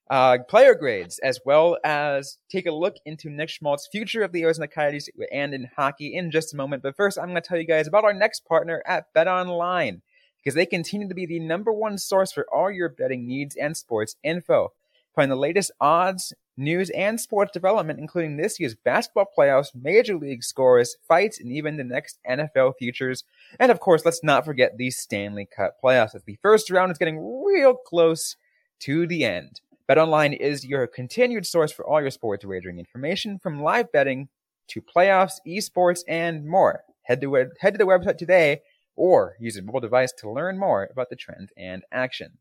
uh, 0.09 0.39
player 0.49 0.77
grades, 0.77 1.19
as 1.19 1.41
well 1.45 1.77
as 1.83 2.39
take 2.49 2.67
a 2.67 2.71
look 2.71 2.95
into 3.05 3.31
Nick 3.31 3.49
Schmaltz's 3.49 3.89
future 3.91 4.23
of 4.23 4.31
the 4.31 4.45
Arizona 4.45 4.69
Coyotes 4.69 5.09
and 5.33 5.53
in 5.53 5.69
hockey 5.77 6.15
in 6.15 6.31
just 6.31 6.55
a 6.55 6.57
moment. 6.57 6.85
But 6.85 6.95
first, 6.95 7.19
I'm 7.19 7.31
going 7.31 7.35
to 7.35 7.41
tell 7.41 7.59
you 7.59 7.67
guys 7.67 7.89
about 7.89 8.05
our 8.05 8.15
next 8.15 8.47
partner 8.47 8.81
at 8.87 9.13
Bet 9.13 9.27
Online 9.27 10.03
because 10.39 10.55
they 10.55 10.67
continue 10.67 11.09
to 11.09 11.15
be 11.17 11.27
the 11.27 11.41
number 11.41 11.73
one 11.73 11.99
source 11.99 12.31
for 12.31 12.47
all 12.55 12.71
your 12.71 12.89
betting 12.89 13.27
needs 13.27 13.57
and 13.57 13.77
sports 13.77 14.15
info. 14.23 14.69
Find 15.17 15.29
the 15.29 15.35
latest 15.35 15.73
odds, 15.81 16.33
news, 16.57 16.91
and 16.91 17.21
sports 17.21 17.53
development, 17.53 17.99
including 17.99 18.37
this 18.37 18.59
year's 18.59 18.75
basketball 18.75 19.27
playoffs, 19.37 19.75
major 19.75 20.17
league 20.17 20.43
scores, 20.43 20.97
fights, 21.07 21.39
and 21.39 21.53
even 21.53 21.77
the 21.77 21.85
next 21.85 22.19
NFL 22.29 22.75
futures. 22.79 23.25
And 23.61 23.71
of 23.71 23.81
course, 23.81 24.05
let's 24.05 24.25
not 24.25 24.45
forget 24.45 24.77
the 24.77 24.91
Stanley 24.91 25.47
Cup 25.47 25.77
playoffs 25.83 26.15
as 26.15 26.25
the 26.25 26.39
first 26.43 26.71
round 26.71 26.93
is 26.93 26.99
getting 26.99 27.45
real 27.45 27.75
close 27.75 28.37
to 28.81 29.07
the 29.07 29.25
end. 29.25 29.61
BetOnline 29.89 30.37
is 30.37 30.67
your 30.67 30.87
continued 30.87 31.47
source 31.47 31.71
for 31.71 31.87
all 31.87 32.01
your 32.01 32.11
sports 32.11 32.45
wagering 32.45 32.79
information 32.79 33.39
from 33.39 33.63
live 33.63 33.93
betting 33.93 34.29
to 34.69 34.83
playoffs, 34.83 35.35
esports, 35.47 36.01
and 36.09 36.45
more. 36.45 36.83
Head 37.03 37.21
to, 37.21 37.35
head 37.61 37.75
to 37.75 37.79
the 37.79 37.87
website 37.87 38.19
today 38.19 38.63
or 38.97 39.37
use 39.39 39.57
a 39.57 39.63
mobile 39.63 39.81
device 39.81 40.13
to 40.13 40.31
learn 40.31 40.59
more 40.59 40.89
about 40.91 41.11
the 41.11 41.17
trends 41.17 41.53
and 41.57 41.85
action. 41.93 42.39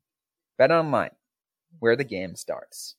BetOnline, 0.59 1.11
where 1.79 1.95
the 1.95 2.03
game 2.03 2.35
starts. 2.35 2.95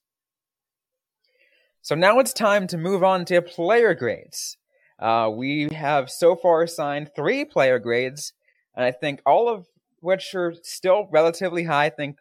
So 1.86 1.94
now 1.94 2.18
it's 2.18 2.32
time 2.32 2.66
to 2.66 2.78
move 2.78 3.04
on 3.04 3.24
to 3.26 3.40
player 3.40 3.94
grades. 3.94 4.56
Uh, 4.98 5.30
we 5.32 5.68
have 5.72 6.10
so 6.10 6.34
far 6.34 6.64
assigned 6.64 7.12
three 7.14 7.44
player 7.44 7.78
grades, 7.78 8.32
and 8.74 8.84
I 8.84 8.90
think 8.90 9.22
all 9.24 9.48
of 9.48 9.68
which 10.00 10.34
are 10.34 10.52
still 10.64 11.06
relatively 11.12 11.62
high. 11.62 11.84
I 11.84 11.90
think 11.90 12.16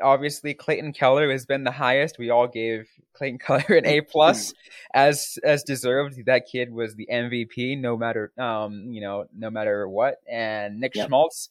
obviously 0.00 0.54
Clayton 0.54 0.92
Keller 0.92 1.32
has 1.32 1.46
been 1.46 1.64
the 1.64 1.72
highest. 1.72 2.16
We 2.16 2.30
all 2.30 2.46
gave 2.46 2.88
Clayton 3.14 3.38
Keller 3.44 3.76
an 3.76 3.86
A 3.86 4.02
plus 4.02 4.54
as 4.94 5.36
as 5.42 5.64
deserved. 5.64 6.24
That 6.26 6.46
kid 6.46 6.72
was 6.72 6.94
the 6.94 7.08
MVP 7.12 7.80
no 7.80 7.96
matter 7.96 8.30
um 8.38 8.84
you 8.92 9.00
know 9.00 9.24
no 9.36 9.50
matter 9.50 9.88
what. 9.88 10.18
And 10.30 10.78
Nick 10.78 10.94
yep. 10.94 11.08
Schmaltz, 11.08 11.48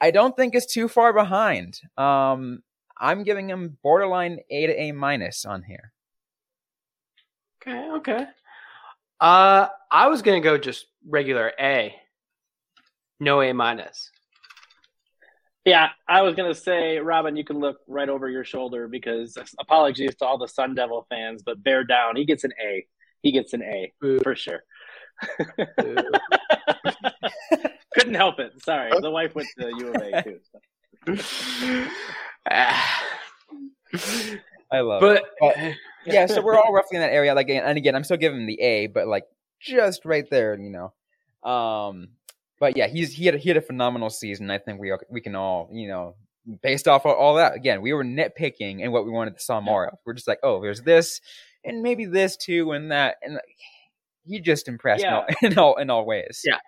I 0.00 0.10
don't 0.10 0.34
think 0.34 0.54
is 0.54 0.64
too 0.64 0.88
far 0.88 1.12
behind. 1.12 1.82
Um 1.98 2.62
I'm 2.96 3.24
giving 3.24 3.50
him 3.50 3.76
borderline 3.82 4.38
A 4.48 4.68
to 4.68 4.80
A 4.80 4.92
minus 4.92 5.44
on 5.44 5.64
here. 5.64 5.92
Okay, 7.66 7.90
okay. 7.92 8.26
Uh 9.20 9.68
I 9.90 10.08
was 10.08 10.22
gonna 10.22 10.40
go 10.40 10.58
just 10.58 10.86
regular 11.06 11.52
A. 11.58 11.94
No 13.20 13.40
A 13.40 13.52
minus. 13.52 14.10
Yeah, 15.64 15.88
I 16.06 16.20
was 16.22 16.34
gonna 16.34 16.54
say, 16.54 16.98
Robin, 16.98 17.36
you 17.36 17.44
can 17.44 17.58
look 17.58 17.78
right 17.88 18.08
over 18.08 18.28
your 18.28 18.44
shoulder 18.44 18.86
because 18.86 19.38
apologies 19.58 20.14
to 20.16 20.26
all 20.26 20.36
the 20.36 20.48
Sun 20.48 20.74
Devil 20.74 21.06
fans, 21.08 21.42
but 21.42 21.62
bear 21.62 21.84
down. 21.84 22.16
He 22.16 22.26
gets 22.26 22.44
an 22.44 22.52
A. 22.62 22.86
He 23.22 23.32
gets 23.32 23.54
an 23.54 23.62
A 23.62 23.92
Boo. 24.00 24.20
for 24.20 24.36
sure. 24.36 24.62
Couldn't 27.94 28.14
help 28.14 28.40
it. 28.40 28.52
Sorry, 28.62 28.90
the 29.00 29.10
wife 29.10 29.34
went 29.34 29.48
to 29.58 29.68
U 29.78 29.88
of 29.88 30.02
A 30.02 30.22
too. 30.24 30.40
So. 30.52 30.60
I 34.70 34.80
love 34.80 35.00
but, 35.00 35.16
it. 35.16 35.24
But 35.40 35.56
yeah, 36.06 36.26
so 36.26 36.42
we're 36.42 36.56
all 36.56 36.72
roughly 36.72 36.96
in 36.96 37.02
that 37.02 37.12
area. 37.12 37.34
Like, 37.34 37.48
and 37.48 37.78
again, 37.78 37.94
I'm 37.94 38.04
still 38.04 38.16
giving 38.16 38.40
him 38.40 38.46
the 38.46 38.60
A, 38.60 38.86
but 38.86 39.06
like 39.06 39.24
just 39.60 40.04
right 40.04 40.28
there, 40.30 40.58
you 40.58 40.70
know. 40.70 41.48
Um, 41.48 42.08
but 42.60 42.76
yeah, 42.76 42.86
he's 42.86 43.12
he 43.12 43.26
had 43.26 43.34
he 43.36 43.48
had 43.48 43.56
a 43.56 43.62
phenomenal 43.62 44.10
season. 44.10 44.50
I 44.50 44.58
think 44.58 44.80
we 44.80 44.92
we 45.10 45.20
can 45.20 45.34
all 45.34 45.68
you 45.72 45.88
know 45.88 46.16
based 46.62 46.88
off 46.88 47.06
of 47.06 47.16
all 47.16 47.34
that. 47.34 47.54
Again, 47.54 47.82
we 47.82 47.92
were 47.92 48.04
nitpicking 48.04 48.82
and 48.82 48.92
what 48.92 49.04
we 49.04 49.10
wanted 49.10 49.36
to 49.36 49.42
saw 49.42 49.60
more 49.60 49.86
of. 49.86 49.98
We're 50.04 50.14
just 50.14 50.28
like, 50.28 50.40
oh, 50.42 50.60
there's 50.60 50.82
this 50.82 51.20
and 51.64 51.82
maybe 51.82 52.04
this 52.04 52.36
too 52.36 52.72
and 52.72 52.92
that, 52.92 53.16
and 53.22 53.40
he 54.24 54.40
just 54.40 54.68
impressed 54.68 55.04
yeah. 55.04 55.24
in, 55.42 55.46
all, 55.48 55.50
in 55.50 55.58
all 55.58 55.76
in 55.76 55.90
all 55.90 56.06
ways. 56.06 56.42
Yeah. 56.44 56.58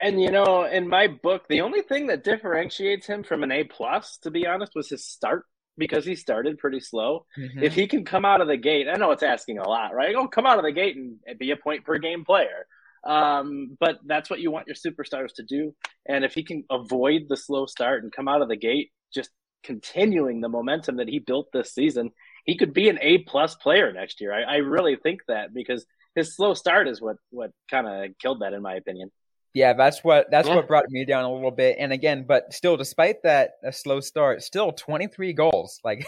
And 0.00 0.20
you 0.20 0.30
know, 0.30 0.64
in 0.64 0.88
my 0.88 1.06
book, 1.06 1.48
the 1.48 1.62
only 1.62 1.80
thing 1.80 2.08
that 2.08 2.22
differentiates 2.22 3.06
him 3.06 3.22
from 3.22 3.42
an 3.42 3.50
A 3.50 3.64
plus, 3.64 4.18
to 4.18 4.30
be 4.30 4.46
honest, 4.46 4.72
was 4.74 4.90
his 4.90 5.04
start 5.04 5.44
because 5.78 6.04
he 6.04 6.14
started 6.14 6.58
pretty 6.58 6.80
slow. 6.80 7.26
Mm-hmm. 7.38 7.62
If 7.62 7.74
he 7.74 7.86
can 7.86 8.04
come 8.04 8.24
out 8.24 8.40
of 8.40 8.48
the 8.48 8.56
gate, 8.56 8.88
I 8.88 8.96
know 8.96 9.10
it's 9.10 9.22
asking 9.22 9.58
a 9.58 9.68
lot, 9.68 9.94
right? 9.94 10.14
Go 10.14 10.28
come 10.28 10.46
out 10.46 10.58
of 10.58 10.64
the 10.64 10.72
gate 10.72 10.96
and 10.96 11.38
be 11.38 11.50
a 11.50 11.56
point 11.56 11.84
per 11.84 11.98
game 11.98 12.24
player. 12.24 12.66
Um, 13.06 13.76
but 13.78 13.98
that's 14.04 14.28
what 14.28 14.40
you 14.40 14.50
want 14.50 14.66
your 14.66 14.74
superstars 14.74 15.34
to 15.36 15.44
do. 15.44 15.74
And 16.08 16.24
if 16.24 16.34
he 16.34 16.42
can 16.42 16.64
avoid 16.70 17.22
the 17.28 17.36
slow 17.36 17.66
start 17.66 18.02
and 18.02 18.12
come 18.12 18.26
out 18.26 18.42
of 18.42 18.48
the 18.48 18.56
gate, 18.56 18.90
just 19.14 19.30
continuing 19.62 20.40
the 20.40 20.48
momentum 20.48 20.96
that 20.96 21.08
he 21.08 21.18
built 21.18 21.48
this 21.52 21.72
season, 21.72 22.10
he 22.44 22.56
could 22.56 22.72
be 22.72 22.88
an 22.88 22.98
A 23.00 23.18
plus 23.18 23.54
player 23.56 23.92
next 23.92 24.20
year. 24.20 24.32
I, 24.32 24.42
I 24.42 24.56
really 24.56 24.96
think 24.96 25.20
that 25.28 25.54
because 25.54 25.84
his 26.14 26.34
slow 26.34 26.54
start 26.54 26.88
is 26.88 27.00
what 27.00 27.16
what 27.30 27.50
kind 27.70 27.86
of 27.86 28.10
killed 28.18 28.40
that, 28.40 28.54
in 28.54 28.62
my 28.62 28.74
opinion. 28.74 29.10
Yeah, 29.56 29.72
that's 29.72 30.04
what 30.04 30.30
that's 30.30 30.46
yeah. 30.46 30.56
what 30.56 30.68
brought 30.68 30.90
me 30.90 31.06
down 31.06 31.24
a 31.24 31.32
little 31.32 31.50
bit. 31.50 31.76
And 31.78 31.90
again, 31.90 32.26
but 32.28 32.52
still, 32.52 32.76
despite 32.76 33.22
that 33.22 33.52
a 33.64 33.72
slow 33.72 34.00
start, 34.00 34.42
still 34.42 34.70
twenty 34.70 35.06
three 35.06 35.32
goals. 35.32 35.80
Like 35.84 36.06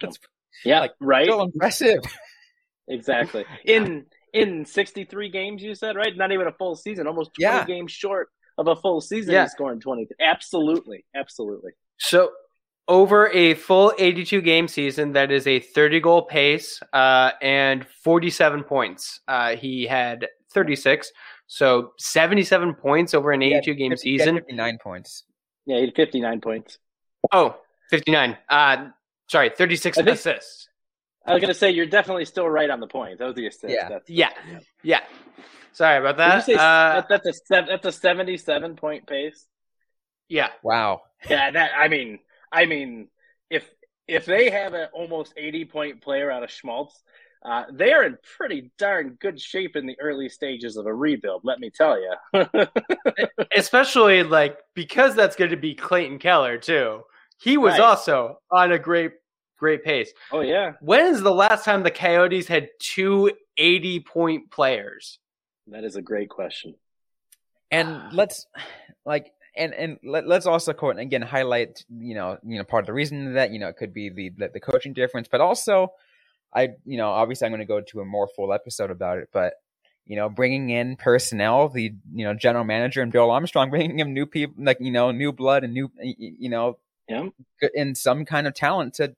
that's 0.00 0.18
yeah, 0.64 0.80
like, 0.80 0.94
right. 1.00 1.24
Still 1.24 1.42
impressive. 1.42 2.00
Exactly. 2.90 3.44
In 3.66 4.06
in 4.32 4.64
63 4.64 5.28
games, 5.28 5.62
you 5.62 5.74
said, 5.74 5.94
right? 5.94 6.16
Not 6.16 6.32
even 6.32 6.46
a 6.46 6.52
full 6.52 6.74
season, 6.74 7.06
almost 7.06 7.32
20 7.38 7.54
yeah. 7.54 7.64
games 7.66 7.92
short 7.92 8.30
of 8.56 8.66
a 8.66 8.74
full 8.76 9.02
season. 9.02 9.34
Yeah. 9.34 9.44
Scoring 9.44 9.78
20. 9.78 10.08
Absolutely. 10.18 11.04
Absolutely. 11.14 11.72
So, 11.98 12.30
over 12.88 13.28
a 13.28 13.52
full 13.56 13.92
82 13.98 14.40
game 14.40 14.68
season, 14.68 15.12
that 15.12 15.30
is 15.30 15.46
a 15.46 15.60
30 15.60 16.00
goal 16.00 16.22
pace 16.22 16.80
uh, 16.94 17.32
and 17.42 17.86
47 18.02 18.64
points. 18.64 19.20
Uh, 19.28 19.54
he 19.56 19.84
had 19.84 20.26
36. 20.54 21.12
So 21.48 21.92
77 21.98 22.74
points 22.74 23.14
over 23.14 23.32
an 23.32 23.42
82 23.42 23.74
game 23.74 23.90
50, 23.92 24.02
season. 24.02 24.36
59 24.36 24.78
points. 24.82 25.24
Yeah, 25.66 25.76
he 25.76 25.86
had 25.86 25.94
59 25.94 26.40
points. 26.40 26.78
Oh, 27.32 27.56
59. 27.90 28.36
Uh, 28.48 28.88
sorry, 29.28 29.50
36 29.50 29.96
think, 29.96 30.08
assists. 30.08 30.68
I 31.26 31.34
was 31.34 31.40
gonna 31.40 31.54
say 31.54 31.70
you're 31.70 31.86
definitely 31.86 32.24
still 32.24 32.48
right 32.48 32.70
on 32.70 32.80
the 32.80 32.86
point. 32.86 33.18
That 33.18 33.26
was 33.26 33.34
the 33.34 33.46
assist. 33.46 33.72
Yeah, 33.72 33.88
that's, 33.88 34.08
yeah, 34.08 34.30
yeah. 34.50 34.58
yeah. 34.82 35.00
Sorry 35.72 35.98
about 35.98 36.16
that. 36.16 36.44
Say, 36.44 36.54
uh, 36.54 37.02
that's 37.08 37.26
a 37.26 37.32
that's 37.50 37.86
a 37.86 37.92
seventy-seven 37.92 38.76
point 38.76 39.06
pace. 39.06 39.46
Yeah. 40.28 40.48
Wow. 40.62 41.02
Yeah. 41.28 41.50
That 41.50 41.70
I 41.76 41.88
mean, 41.88 42.18
I 42.50 42.66
mean, 42.66 43.08
if 43.50 43.68
if 44.06 44.24
they 44.24 44.50
have 44.50 44.74
an 44.74 44.88
almost 44.92 45.34
eighty 45.36 45.64
point 45.64 46.02
player 46.02 46.30
out 46.30 46.42
of 46.42 46.50
Schmaltz, 46.50 47.02
uh, 47.44 47.64
they 47.72 47.92
are 47.92 48.04
in 48.04 48.18
pretty 48.36 48.70
darn 48.78 49.16
good 49.20 49.40
shape 49.40 49.76
in 49.76 49.86
the 49.86 49.98
early 50.00 50.28
stages 50.28 50.76
of 50.76 50.86
a 50.86 50.94
rebuild. 50.94 51.42
Let 51.44 51.60
me 51.60 51.70
tell 51.70 51.98
you. 52.00 52.46
Especially 53.56 54.22
like 54.22 54.58
because 54.74 55.14
that's 55.14 55.36
going 55.36 55.52
to 55.52 55.56
be 55.56 55.74
Clayton 55.74 56.18
Keller 56.18 56.58
too. 56.58 57.02
He 57.40 57.56
was 57.56 57.72
right. 57.72 57.80
also 57.80 58.40
on 58.50 58.72
a 58.72 58.78
great 58.78 59.12
great 59.56 59.84
pace. 59.84 60.12
Oh 60.32 60.40
yeah. 60.40 60.72
When 60.80 61.06
is 61.06 61.22
the 61.22 61.32
last 61.32 61.64
time 61.64 61.82
the 61.82 61.90
Coyotes 61.90 62.48
had 62.48 62.70
two 62.80 63.30
80 63.56 64.00
point 64.00 64.50
players? 64.50 65.18
That 65.68 65.84
is 65.84 65.96
a 65.96 66.02
great 66.02 66.28
question. 66.28 66.74
And 67.70 68.02
let's 68.12 68.46
like 69.04 69.32
and 69.56 69.74
and 69.74 69.98
let, 70.02 70.24
us 70.28 70.46
also 70.46 70.72
quote 70.72 70.98
again 70.98 71.22
highlight 71.22 71.84
you 71.88 72.14
know 72.14 72.38
you 72.44 72.58
know 72.58 72.64
part 72.64 72.82
of 72.82 72.86
the 72.86 72.92
reason 72.92 73.34
that 73.34 73.50
you 73.50 73.58
know 73.58 73.68
it 73.68 73.76
could 73.76 73.92
be 73.92 74.08
the 74.08 74.30
the, 74.30 74.50
the 74.54 74.60
coaching 74.60 74.92
difference, 74.92 75.28
but 75.30 75.40
also 75.40 75.92
I 76.54 76.70
you 76.84 76.96
know 76.96 77.10
obviously 77.10 77.46
I'm 77.46 77.52
going 77.52 77.60
to 77.60 77.66
go 77.66 77.80
to 77.80 78.00
a 78.00 78.04
more 78.04 78.28
full 78.28 78.52
episode 78.52 78.90
about 78.90 79.18
it, 79.18 79.28
but 79.32 79.54
you 80.06 80.16
know 80.16 80.28
bringing 80.28 80.70
in 80.70 80.96
personnel, 80.96 81.68
the 81.68 81.92
you 82.12 82.24
know 82.24 82.34
general 82.34 82.64
manager 82.64 83.02
and 83.02 83.12
Bill 83.12 83.30
Armstrong, 83.30 83.70
bringing 83.70 83.98
him 83.98 84.12
new 84.12 84.26
people 84.26 84.64
like 84.64 84.78
you 84.80 84.90
know 84.90 85.10
new 85.10 85.32
blood 85.32 85.64
and 85.64 85.74
new 85.74 85.90
you 86.00 86.48
know 86.48 86.78
yeah. 87.08 87.28
in 87.74 87.94
some 87.94 88.24
kind 88.24 88.46
of 88.46 88.54
talent 88.54 88.94
to 88.94 89.14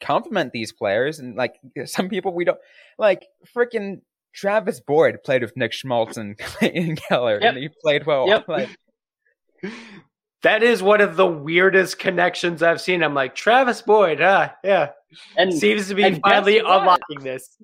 compliment 0.00 0.52
these 0.52 0.72
players 0.72 1.18
and 1.18 1.36
like 1.36 1.60
some 1.84 2.08
people 2.08 2.32
we 2.32 2.44
don't 2.44 2.58
like 2.98 3.26
freaking 3.54 4.00
Travis 4.32 4.80
Boyd 4.80 5.22
played 5.24 5.42
with 5.42 5.56
Nick 5.56 5.72
Schmaltz 5.72 6.16
and 6.16 6.38
Clayton 6.38 6.96
Keller 6.96 7.38
yep. 7.40 7.54
and 7.54 7.58
he 7.58 7.68
played 7.82 8.06
well. 8.06 8.26
Yep. 8.28 8.48
Like, 8.48 8.68
that 10.42 10.62
is 10.62 10.82
one 10.82 11.00
of 11.00 11.16
the 11.16 11.26
weirdest 11.26 11.98
connections 11.98 12.62
I've 12.62 12.80
seen. 12.80 13.02
I'm 13.02 13.14
like, 13.14 13.34
Travis 13.34 13.82
Boyd, 13.82 14.20
huh? 14.20 14.50
Yeah. 14.64 14.90
And 15.36 15.52
seems 15.52 15.88
to 15.88 15.94
be 15.94 16.14
finally 16.20 16.58
unlocking 16.58 17.20
this. 17.20 17.56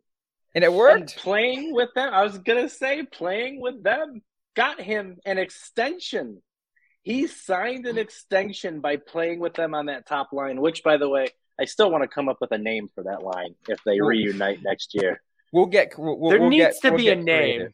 And 0.55 0.65
it 0.65 0.73
worked. 0.73 1.01
And 1.01 1.15
playing 1.17 1.75
with 1.75 1.91
them, 1.95 2.13
I 2.13 2.23
was 2.23 2.39
gonna 2.39 2.69
say 2.69 3.05
playing 3.05 3.61
with 3.61 3.83
them 3.83 4.23
got 4.55 4.81
him 4.81 5.19
an 5.25 5.39
extension. 5.39 6.43
He 7.03 7.29
signed 7.29 7.87
an 7.87 7.99
extension 7.99 8.81
by 8.81 8.97
playing 8.97 9.39
with 9.39 9.55
them 9.55 9.75
on 9.75 9.87
that 9.87 10.07
top 10.07 10.33
line, 10.33 10.61
which 10.61 10.83
by 10.83 10.97
the 10.97 11.09
way, 11.09 11.29
I 11.61 11.65
still 11.67 11.91
want 11.91 12.03
to 12.03 12.09
come 12.09 12.29
up 12.29 12.39
with 12.41 12.51
a 12.53 12.59
name 12.59 12.89
for 12.95 13.05
that 13.05 13.23
line 13.23 13.55
if 13.69 13.79
they 13.85 14.01
reunite 14.01 14.63
next 14.63 14.95
year. 14.95 15.23
We'll 15.53 15.67
get. 15.67 15.93
We'll, 15.97 16.31
there 16.31 16.41
we'll 16.41 16.51
needs 16.51 16.65
get, 16.65 16.83
to 16.83 16.91
we'll 16.91 16.99
be 16.99 17.09
a 17.11 17.17
name. 17.17 17.25
Creative. 17.31 17.73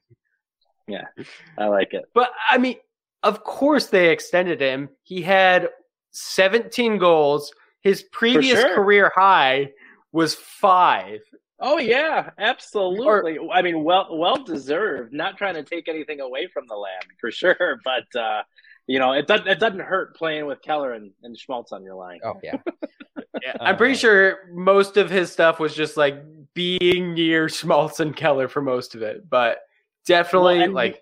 Yeah, 0.86 1.24
I 1.56 1.66
like 1.66 1.94
it. 1.94 2.04
But 2.14 2.30
I 2.50 2.58
mean, 2.58 2.76
of 3.22 3.42
course 3.42 3.86
they 3.86 4.10
extended 4.10 4.60
him. 4.60 4.90
He 5.02 5.22
had 5.22 5.70
17 6.10 6.98
goals. 6.98 7.52
His 7.82 8.02
previous 8.04 8.60
sure. 8.60 8.74
career 8.74 9.12
high 9.14 9.72
was 10.12 10.34
five. 10.34 11.20
Oh 11.60 11.78
yeah, 11.78 12.30
absolutely. 12.38 13.38
Or, 13.38 13.52
I 13.52 13.62
mean, 13.62 13.84
well, 13.84 14.08
well 14.10 14.42
deserved. 14.42 15.12
Not 15.12 15.36
trying 15.36 15.54
to 15.54 15.62
take 15.62 15.88
anything 15.88 16.20
away 16.20 16.48
from 16.48 16.66
the 16.68 16.74
lad 16.74 17.04
for 17.20 17.30
sure, 17.30 17.80
but 17.84 18.20
uh, 18.20 18.42
you 18.86 18.98
know, 18.98 19.12
it 19.12 19.26
doesn't 19.26 19.46
it 19.46 19.60
doesn't 19.60 19.80
hurt 19.80 20.16
playing 20.16 20.46
with 20.46 20.60
Keller 20.62 20.92
and, 20.92 21.12
and 21.22 21.38
Schmaltz 21.38 21.72
on 21.72 21.84
your 21.84 21.94
line. 21.94 22.20
Oh 22.24 22.34
yeah. 22.42 22.56
yeah. 23.42 23.56
I'm 23.60 23.76
pretty 23.76 23.94
sure 23.94 24.50
most 24.52 24.96
of 24.96 25.08
his 25.08 25.32
stuff 25.32 25.60
was 25.60 25.74
just 25.74 25.96
like 25.96 26.22
being 26.54 27.14
near 27.14 27.48
Schmaltz 27.48 28.00
and 28.00 28.14
Keller 28.14 28.48
for 28.48 28.60
most 28.60 28.94
of 28.94 29.02
it, 29.02 29.28
but 29.28 29.58
definitely 30.04 30.56
well, 30.56 30.64
and, 30.64 30.74
like 30.74 31.00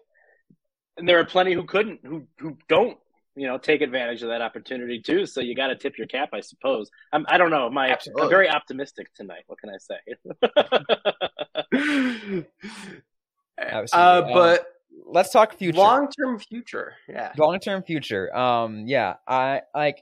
and 0.99 1.09
there 1.09 1.19
are 1.19 1.25
plenty 1.25 1.55
who 1.55 1.65
couldn't 1.65 2.01
who 2.05 2.27
who 2.39 2.57
don't 2.69 2.99
you 3.37 3.47
know 3.47 3.59
take 3.59 3.81
advantage 3.81 4.23
of 4.23 4.29
that 4.29 4.43
opportunity 4.43 5.01
too. 5.01 5.25
So 5.27 5.41
you 5.41 5.55
got 5.55 5.69
to 5.69 5.77
tip 5.77 5.99
your 5.99 6.07
cap, 6.07 6.31
I 6.33 6.41
suppose. 6.41 6.91
I'm, 7.13 7.25
I 7.29 7.39
don't 7.39 7.51
know. 7.51 7.71
My 7.71 7.91
Absolutely. 7.91 8.25
I'm 8.25 8.31
very 8.31 8.51
optimistic 8.51 9.13
tonight. 9.15 9.45
What 9.47 9.59
can 9.61 9.71
I 9.71 9.79
say? 9.79 9.99
Uh, 13.61 13.87
Um, 13.93 14.33
but 14.33 14.67
let's 15.07 15.31
talk 15.31 15.55
future. 15.55 15.79
long 15.79 16.09
term 16.09 16.39
future, 16.39 16.95
yeah. 17.09 17.33
long 17.37 17.59
term 17.61 17.83
future. 17.83 18.35
Um, 18.35 18.87
yeah, 18.87 19.15
I 19.29 19.63
like. 19.75 20.01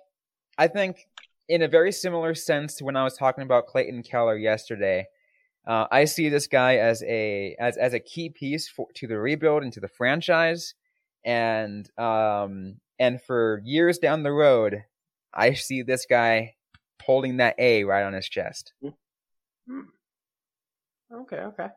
I 0.56 0.68
think 0.68 1.06
in 1.48 1.62
a 1.62 1.68
very 1.68 1.92
similar 1.92 2.34
sense 2.34 2.76
to 2.76 2.84
when 2.84 2.96
I 2.96 3.04
was 3.04 3.16
talking 3.16 3.42
about 3.42 3.66
Clayton 3.66 4.02
Keller 4.04 4.36
yesterday. 4.36 5.06
Uh, 5.66 5.86
I 5.90 6.04
see 6.04 6.28
this 6.28 6.46
guy 6.46 6.76
as 6.76 7.02
a 7.02 7.56
as 7.58 7.76
as 7.76 7.94
a 7.94 8.00
key 8.00 8.30
piece 8.30 8.68
for, 8.68 8.86
to 8.94 9.06
the 9.06 9.18
rebuild 9.18 9.62
and 9.62 9.72
to 9.72 9.80
the 9.80 9.88
franchise, 9.88 10.74
and 11.24 11.88
um 11.98 12.76
and 12.98 13.22
for 13.22 13.62
years 13.64 13.98
down 13.98 14.22
the 14.22 14.32
road, 14.32 14.84
I 15.32 15.54
see 15.54 15.82
this 15.82 16.06
guy 16.08 16.54
holding 17.02 17.38
that 17.38 17.54
A 17.58 17.84
right 17.84 18.04
on 18.04 18.12
his 18.12 18.28
chest. 18.28 18.72
Okay, 21.12 21.36
okay. 21.36 21.68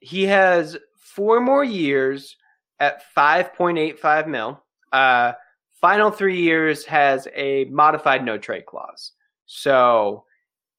He 0.00 0.24
has 0.24 0.76
four 0.98 1.40
more 1.40 1.64
years 1.64 2.36
at 2.78 3.02
5.85 3.16 4.26
mil. 4.28 4.62
Uh, 4.92 5.32
final 5.80 6.10
three 6.10 6.40
years 6.40 6.84
has 6.84 7.26
a 7.34 7.64
modified 7.66 8.24
no 8.24 8.36
trade 8.38 8.66
clause. 8.66 9.12
So 9.46 10.24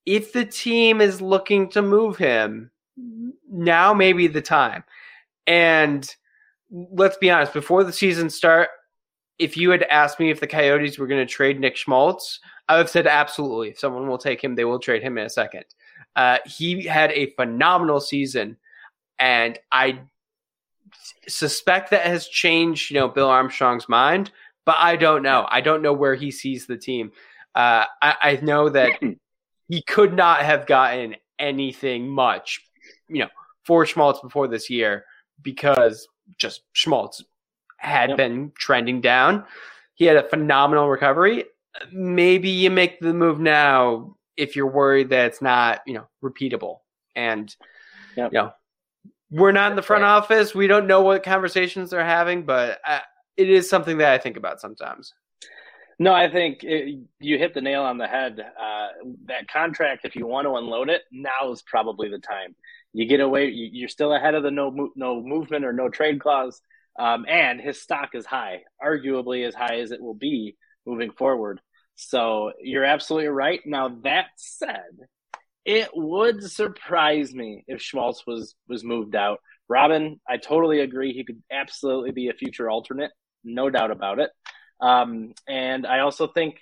if 0.06 0.34
the 0.34 0.46
team 0.46 1.02
is 1.02 1.22
looking 1.22 1.70
to 1.70 1.82
move 1.82 2.18
him, 2.18 2.72
now 3.50 3.94
may 3.94 4.14
be 4.14 4.28
the 4.28 4.42
time. 4.42 4.84
And 5.48 6.08
let's 6.70 7.18
be 7.18 7.32
honest, 7.32 7.54
before 7.54 7.84
the 7.84 7.94
season 7.94 8.30
start, 8.30 8.70
if 9.42 9.58
you 9.58 9.72
had 9.72 9.84
asked 9.84 10.20
me 10.20 10.30
if 10.30 10.40
the 10.40 10.48
Coyotes 10.48 11.00
were 11.00 11.08
going 11.08 11.26
to 11.26 11.32
trade 11.32 11.60
Nick 11.60 11.76
Schmaltz, 11.76 12.40
I 12.70 12.76
would 12.76 12.84
have 12.84 12.90
said 12.90 13.08
absolutely. 13.08 13.70
If 13.70 13.80
someone 13.80 14.08
will 14.08 14.20
take 14.20 14.42
him, 14.42 14.54
they 14.54 14.66
will 14.66 14.80
trade 14.80 15.02
him 15.02 15.18
in 15.18 15.26
a 15.26 15.30
second. 15.30 15.66
Uh, 16.16 16.38
he 16.46 16.86
had 16.86 17.12
a 17.12 17.32
phenomenal 17.32 18.00
season, 18.00 18.58
and 19.18 19.58
I 19.72 20.02
suspect 21.28 21.90
that 21.90 22.06
has 22.06 22.28
changed, 22.28 22.92
you 22.92 23.00
know, 23.00 23.08
Bill 23.08 23.30
Armstrong's 23.30 23.90
mind. 23.90 24.32
But 24.64 24.76
I 24.78 24.96
don't 24.96 25.24
know. 25.24 25.48
I 25.50 25.62
don't 25.62 25.82
know 25.82 25.94
where 25.94 26.14
he 26.14 26.30
sees 26.30 26.68
the 26.68 26.78
team. 26.78 27.12
Uh, 27.56 27.86
I, 28.00 28.16
I 28.22 28.40
know 28.44 28.70
that 28.70 28.92
he 29.68 29.82
could 29.82 30.14
not 30.14 30.42
have 30.44 30.68
gotten 30.68 31.16
anything 31.40 32.08
much, 32.08 32.62
you 33.08 33.24
know, 33.24 33.30
for 33.66 33.88
Schmaltz 33.88 34.20
before 34.22 34.48
this 34.48 34.70
year 34.70 35.06
because 35.42 36.08
just 36.38 36.62
Schmaltz 36.74 37.24
had 37.82 38.10
Yep. 38.12 38.18
been 38.18 38.52
trending 38.56 39.02
down. 39.02 39.46
He 39.96 40.06
had 40.06 40.18
a 40.18 40.24
phenomenal 40.30 40.90
recovery. 40.90 41.46
Maybe 41.92 42.50
you 42.50 42.70
make 42.70 43.00
the 43.00 43.14
move 43.14 43.40
now 43.40 44.16
if 44.38 44.56
you're 44.56 44.68
worried 44.72 45.10
that 45.10 45.28
it's 45.28 45.42
not, 45.42 45.82
you 45.86 45.94
know, 45.96 46.08
repeatable. 46.24 46.80
And 47.16 47.54
Yep. 48.16 48.34
you 48.34 48.40
know, 48.40 48.54
we're 49.32 49.52
not 49.52 49.72
in 49.72 49.76
the 49.76 49.82
front 49.82 50.04
office. 50.04 50.54
We 50.54 50.68
don't 50.68 50.88
know 50.88 51.02
what 51.02 51.24
conversations 51.24 51.90
they're 51.90 52.04
having, 52.06 52.44
but 52.44 52.80
uh, 52.86 53.00
it 53.38 53.50
is 53.50 53.70
something 53.70 53.98
that 54.00 54.12
I 54.14 54.18
think 54.18 54.38
about 54.38 54.60
sometimes. 54.62 55.14
No, 56.00 56.14
I 56.14 56.30
think 56.32 56.64
it, 56.64 57.00
you 57.20 57.38
hit 57.38 57.54
the 57.54 57.62
nail 57.62 57.84
on 57.84 57.98
the 57.98 58.08
head. 58.08 58.40
Uh, 58.40 58.88
that 59.26 59.48
contract, 59.48 60.04
if 60.04 60.16
you 60.16 60.26
want 60.26 60.46
to 60.46 60.56
unload 60.56 60.90
it, 60.90 61.04
now 61.12 61.52
is 61.52 61.62
probably 61.62 62.10
the 62.10 62.18
time. 62.20 62.56
You 62.94 63.06
get 63.06 63.20
away. 63.20 63.48
you- 63.50 63.70
You're 63.72 63.90
still 63.90 64.14
ahead 64.14 64.34
of 64.36 64.44
the 64.44 64.52
no 64.52 64.92
no 64.96 65.22
movement 65.22 65.64
or 65.64 65.72
no 65.74 65.90
trade 65.90 66.20
clause, 66.20 66.62
um, 67.00 67.26
and 67.28 67.60
his 67.60 67.82
stock 67.82 68.10
is 68.14 68.26
high, 68.26 68.62
arguably 68.84 69.48
as 69.48 69.56
high 69.56 69.80
as 69.80 69.92
it 69.92 70.02
will 70.02 70.14
be 70.14 70.56
moving 70.86 71.12
forward. 71.12 71.62
So 71.96 72.52
you're 72.62 72.86
absolutely 72.86 73.30
right. 73.30 73.62
Now 73.66 73.98
that 74.04 74.28
said, 74.36 74.92
it 75.66 75.90
would 75.94 76.42
surprise 76.44 77.34
me 77.34 77.64
if 77.68 77.82
Schmaltz 77.82 78.26
was 78.26 78.56
was 78.68 78.84
moved 78.84 79.16
out. 79.16 79.40
Robin, 79.70 80.20
I 80.28 80.38
totally 80.38 80.80
agree. 80.80 81.14
He 81.14 81.24
could 81.24 81.42
absolutely 81.52 82.12
be 82.12 82.30
a 82.30 82.34
future 82.34 82.70
alternate, 82.70 83.12
no 83.44 83.70
doubt 83.70 83.92
about 83.92 84.20
it. 84.20 84.32
Um, 84.82 85.34
and 85.48 85.86
I 85.86 86.00
also 86.00 86.28
think, 86.28 86.56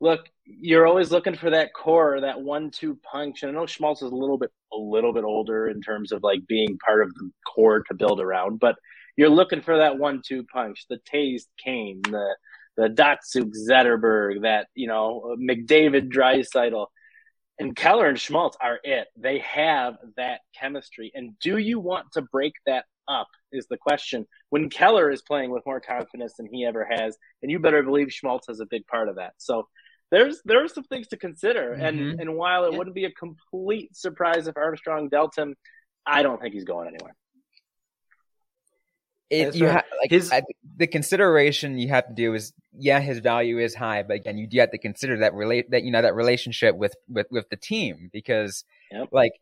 look, 0.00 0.20
you're 0.44 0.86
always 0.86 1.10
looking 1.10 1.34
for 1.34 1.50
that 1.50 1.74
core, 1.74 2.20
that 2.20 2.40
one-two 2.40 2.98
punch. 3.02 3.42
And 3.42 3.50
I 3.50 3.54
know 3.54 3.66
Schmaltz 3.66 4.02
is 4.02 4.12
a 4.12 4.14
little 4.14 4.38
bit, 4.38 4.50
a 4.72 4.76
little 4.76 5.12
bit 5.12 5.24
older 5.24 5.68
in 5.68 5.82
terms 5.82 6.12
of 6.12 6.22
like 6.22 6.46
being 6.46 6.78
part 6.78 7.02
of 7.02 7.12
the 7.14 7.30
core 7.52 7.82
to 7.88 7.94
build 7.94 8.20
around, 8.20 8.60
but 8.60 8.76
you're 9.16 9.28
looking 9.28 9.62
for 9.62 9.78
that 9.78 9.98
one-two 9.98 10.44
punch, 10.44 10.86
the 10.88 10.98
Toews 11.12 11.42
Kane, 11.62 12.02
the 12.02 12.36
the 12.76 12.88
Datsyuk 12.88 13.52
Zetterberg, 13.68 14.42
that 14.42 14.68
you 14.74 14.88
know 14.88 15.36
McDavid, 15.38 16.10
Draisaitl, 16.10 16.86
and 17.58 17.76
Keller 17.76 18.08
and 18.08 18.18
Schmaltz 18.18 18.56
are 18.60 18.78
it. 18.82 19.08
They 19.16 19.38
have 19.40 19.94
that 20.16 20.40
chemistry, 20.58 21.12
and 21.14 21.38
do 21.38 21.58
you 21.58 21.78
want 21.80 22.06
to 22.12 22.22
break 22.22 22.54
that 22.66 22.84
up? 23.08 23.28
Is 23.50 23.66
the 23.68 23.76
question. 23.76 24.26
When 24.48 24.70
Keller 24.70 25.10
is 25.10 25.22
playing 25.22 25.50
with 25.50 25.66
more 25.66 25.80
confidence 25.80 26.34
than 26.38 26.48
he 26.50 26.64
ever 26.64 26.88
has, 26.90 27.18
and 27.42 27.50
you 27.50 27.58
better 27.58 27.82
believe 27.82 28.12
Schmaltz 28.12 28.46
has 28.46 28.60
a 28.60 28.66
big 28.66 28.86
part 28.86 29.08
of 29.08 29.16
that. 29.16 29.34
So 29.38 29.68
there's 30.10 30.40
there 30.44 30.62
are 30.64 30.68
some 30.68 30.84
things 30.84 31.08
to 31.08 31.16
consider, 31.16 31.72
and 31.72 31.98
mm-hmm. 31.98 32.20
and 32.20 32.36
while 32.36 32.64
it 32.64 32.72
Yeah. 32.72 32.78
wouldn't 32.78 32.94
be 32.94 33.04
a 33.04 33.10
complete 33.12 33.94
surprise 33.96 34.46
if 34.46 34.56
Armstrong 34.56 35.08
dealt 35.08 35.36
him, 35.36 35.54
I 36.06 36.22
don't 36.22 36.40
think 36.40 36.54
he's 36.54 36.64
going 36.64 36.88
anywhere. 36.88 37.14
It, 39.30 39.54
you 39.54 39.66
right. 39.66 39.76
ha- 39.76 39.84
like 40.00 40.10
His- 40.10 40.30
I, 40.30 40.42
the 40.76 40.86
consideration 40.86 41.78
you 41.78 41.88
have 41.88 42.06
to 42.06 42.12
do 42.14 42.34
is 42.34 42.52
yeah, 42.74 43.00
his 43.00 43.18
value 43.20 43.58
is 43.58 43.74
high, 43.74 44.02
but 44.02 44.14
again, 44.16 44.36
you 44.38 44.46
do 44.46 44.58
have 44.60 44.70
to 44.72 44.78
consider 44.78 45.18
that 45.18 45.32
relate 45.34 45.70
that 45.70 45.84
you 45.84 45.90
know 45.90 46.02
that 46.02 46.14
relationship 46.14 46.76
with 46.76 46.94
with 47.08 47.26
with 47.30 47.48
the 47.50 47.56
team 47.56 48.10
because 48.12 48.64
Yep. 48.90 49.08
like 49.12 49.32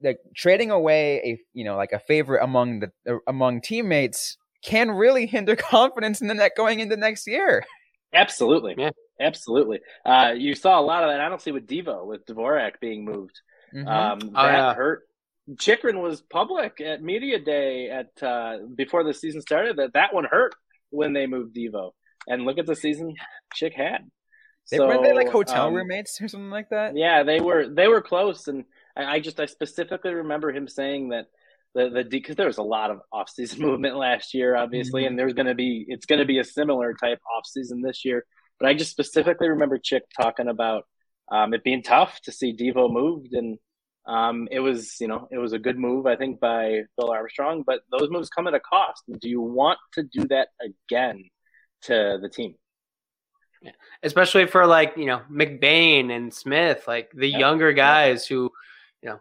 the 0.00 0.16
trading 0.36 0.70
away 0.70 1.20
a 1.24 1.40
you 1.52 1.64
know 1.64 1.76
like 1.76 1.92
a 1.92 1.98
favorite 1.98 2.42
among 2.42 2.80
the 2.80 2.92
uh, 3.08 3.18
among 3.26 3.60
teammates 3.60 4.36
can 4.62 4.90
really 4.92 5.26
hinder 5.34 5.56
confidence 5.56 6.20
in 6.20 6.28
the 6.28 6.34
net 6.34 6.52
going 6.56 6.80
into 6.80 6.96
next 6.96 7.26
year. 7.26 7.64
Absolutely, 8.14 8.74
Yeah. 8.76 8.90
absolutely. 9.20 9.80
Uh, 10.04 10.34
you 10.36 10.54
saw 10.54 10.78
a 10.78 10.82
lot 10.82 11.02
of 11.02 11.08
that, 11.10 11.20
honestly, 11.20 11.50
with 11.50 11.66
Devo, 11.66 12.06
with 12.06 12.26
Dvorak 12.26 12.72
being 12.80 13.04
moved. 13.04 13.40
Mhm. 13.74 13.86
Um, 13.88 14.18
Oh, 14.36 14.42
that 14.46 14.52
yeah. 14.52 14.74
hurt. 14.74 15.08
Chychrun 15.58 16.00
was 16.00 16.20
public 16.22 16.80
at 16.80 17.02
media 17.02 17.38
day 17.38 17.90
at 17.90 18.22
uh, 18.22 18.58
before 18.74 19.04
the 19.04 19.12
season 19.14 19.40
started 19.40 19.76
that 19.76 19.94
that 19.94 20.14
one 20.14 20.24
hurt 20.24 20.54
when 20.90 21.12
they 21.12 21.26
moved 21.26 21.56
Devo. 21.56 21.90
And 22.28 22.44
look 22.44 22.58
at 22.58 22.66
the 22.66 22.76
season 22.76 23.14
Chick 23.54 23.74
had. 23.74 24.08
they 24.70 24.78
weren't 24.78 25.02
they 25.02 25.12
like 25.12 25.28
hotel 25.28 25.66
um, 25.66 25.74
roommates 25.74 26.20
or 26.20 26.28
something 26.28 26.50
like 26.50 26.68
that. 26.70 26.96
Yeah, 26.96 27.24
they 27.24 27.40
were 27.40 27.68
they 27.68 27.88
were 27.88 28.00
close, 28.00 28.46
and 28.46 28.64
I, 28.96 29.16
I 29.16 29.20
just 29.20 29.40
I 29.40 29.46
specifically 29.46 30.14
remember 30.14 30.52
him 30.52 30.68
saying 30.68 31.08
that 31.08 31.26
the 31.74 31.88
the 31.90 32.04
because 32.04 32.36
there 32.36 32.46
was 32.46 32.58
a 32.58 32.62
lot 32.62 32.92
of 32.92 33.00
off 33.12 33.28
season 33.28 33.60
movement 33.66 33.96
last 33.96 34.34
year, 34.34 34.54
obviously, 34.54 35.02
Mhm. 35.02 35.06
and 35.08 35.18
there's 35.18 35.34
going 35.34 35.46
to 35.48 35.54
be 35.56 35.84
it's 35.88 36.06
going 36.06 36.20
to 36.20 36.24
be 36.24 36.38
a 36.38 36.44
similar 36.44 36.94
type 36.94 37.18
off 37.36 37.44
season 37.46 37.82
this 37.82 38.04
year. 38.04 38.24
But 38.60 38.68
I 38.68 38.74
just 38.74 38.92
specifically 38.92 39.48
remember 39.48 39.78
Chick 39.78 40.04
talking 40.20 40.46
about 40.46 40.84
um, 41.32 41.52
it 41.54 41.64
being 41.64 41.82
tough 41.82 42.20
to 42.22 42.30
see 42.32 42.54
Devo 42.56 42.92
moved, 42.92 43.32
and 43.32 43.58
um, 44.06 44.48
it 44.50 44.60
was 44.60 44.96
you 45.00 45.08
know 45.08 45.28
it 45.30 45.38
was 45.38 45.52
a 45.52 45.58
good 45.58 45.78
move 45.78 46.06
I 46.06 46.16
think 46.16 46.40
by 46.40 46.82
Bill 46.98 47.10
Armstrong, 47.10 47.62
but 47.66 47.82
those 47.90 48.10
moves 48.10 48.28
come 48.28 48.46
at 48.46 48.54
a 48.54 48.60
cost. 48.60 49.02
Do 49.20 49.28
you 49.28 49.40
want 49.40 49.78
to 49.94 50.02
do 50.02 50.26
that 50.28 50.48
again 50.60 51.24
to 51.82 52.18
the 52.20 52.28
team? 52.28 52.54
especially 54.02 54.46
for 54.46 54.66
like 54.66 54.94
you 54.96 55.06
know 55.06 55.22
McBain 55.30 56.10
and 56.10 56.32
Smith, 56.32 56.84
like 56.88 57.10
the 57.14 57.28
Yep. 57.28 57.40
younger 57.40 57.72
guys 57.72 58.26
who, 58.26 58.50
you 59.02 59.10
know, 59.10 59.20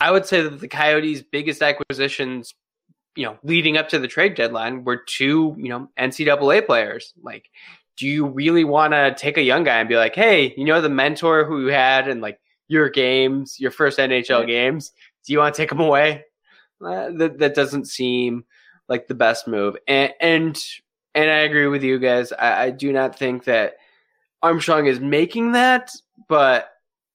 I 0.00 0.10
would 0.10 0.26
say 0.26 0.42
that 0.42 0.60
the 0.60 0.68
Coyotes' 0.68 1.22
biggest 1.22 1.62
acquisitions, 1.62 2.54
you 3.16 3.24
know, 3.24 3.38
leading 3.42 3.76
up 3.76 3.88
to 3.90 3.98
the 3.98 4.08
trade 4.08 4.34
deadline 4.34 4.84
were 4.84 4.96
two, 4.98 5.54
you 5.58 5.68
know, 5.68 5.88
NCAA 5.98 6.66
players. 6.66 7.12
Like, 7.22 7.48
do 7.96 8.06
you 8.06 8.26
really 8.26 8.64
want 8.64 8.92
to 8.92 9.14
take 9.16 9.36
a 9.38 9.42
young 9.42 9.64
guy 9.64 9.78
and 9.80 9.88
be 9.88 9.96
like, 9.96 10.14
hey, 10.14 10.52
you 10.56 10.64
know, 10.64 10.80
the 10.80 10.88
mentor 10.88 11.44
who 11.44 11.62
you 11.62 11.68
had 11.68 12.08
and 12.08 12.20
like 12.20 12.38
your 12.72 12.88
games, 12.88 13.60
your 13.60 13.70
first 13.70 13.98
NHL 13.98 14.46
games, 14.46 14.92
do 15.24 15.32
you 15.32 15.38
want 15.38 15.54
to 15.54 15.62
take 15.62 15.68
them 15.68 15.80
away? 15.80 16.24
Uh, 16.84 17.10
that 17.16 17.38
that 17.38 17.54
doesn't 17.54 17.86
seem 17.86 18.44
like 18.88 19.06
the 19.06 19.14
best 19.14 19.46
move, 19.46 19.76
and 19.86 20.12
and 20.20 20.58
and 21.14 21.30
I 21.30 21.38
agree 21.38 21.68
with 21.68 21.84
you 21.84 21.98
guys. 21.98 22.32
I, 22.32 22.64
I 22.64 22.70
do 22.70 22.92
not 22.92 23.16
think 23.16 23.44
that 23.44 23.74
Armstrong 24.42 24.86
is 24.86 24.98
making 24.98 25.52
that, 25.52 25.92
but 26.28 26.70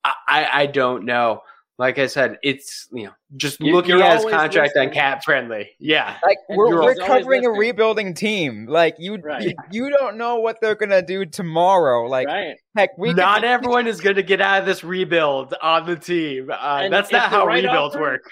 I, 0.06 0.48
I 0.54 0.66
don't 0.68 1.04
know. 1.04 1.42
Like 1.80 2.00
I 2.00 2.08
said, 2.08 2.38
it's 2.42 2.88
you 2.92 3.06
know 3.06 3.12
just 3.36 3.62
You- 3.62 3.74
looking 3.74 3.92
you're 3.92 4.04
at 4.04 4.14
his 4.16 4.22
always 4.22 4.36
contract 4.36 4.76
on 4.76 4.86
listening. 4.86 4.94
cap 4.94 5.24
friendly. 5.24 5.70
Yeah, 5.80 6.18
Like 6.26 6.38
we're, 6.50 6.70
you're 6.70 6.82
we're 6.84 6.96
covering 6.96 7.46
a 7.46 7.52
rebuilding 7.52 8.16
team. 8.16 8.66
Like 8.68 8.96
you, 8.98 9.18
Right. 9.18 9.44
you, 9.44 9.54
you 9.72 9.90
don't 9.92 10.18
know 10.18 10.38
what 10.38 10.60
they're 10.60 10.74
gonna 10.76 11.04
do 11.04 11.24
tomorrow. 11.26 12.08
Like 12.08 12.28
right. 12.28 12.56
heck, 12.76 12.98
we 12.98 13.10
could 13.10 13.18
not 13.18 13.42
be- 13.44 13.48
everyone 13.48 13.86
is 13.86 14.02
going 14.02 14.16
to 14.16 14.24
get 14.24 14.42
out 14.42 14.62
of 14.62 14.66
this 14.66 14.84
rebuild 14.84 15.54
on 15.62 15.86
the 15.86 15.96
team. 15.96 16.50
Uh, 16.52 16.90
that's 16.90 17.12
not 17.12 17.30
how 17.30 17.46
right 17.46 17.64
rebuilds 17.64 17.96
offer- 17.96 18.02
work. 18.02 18.32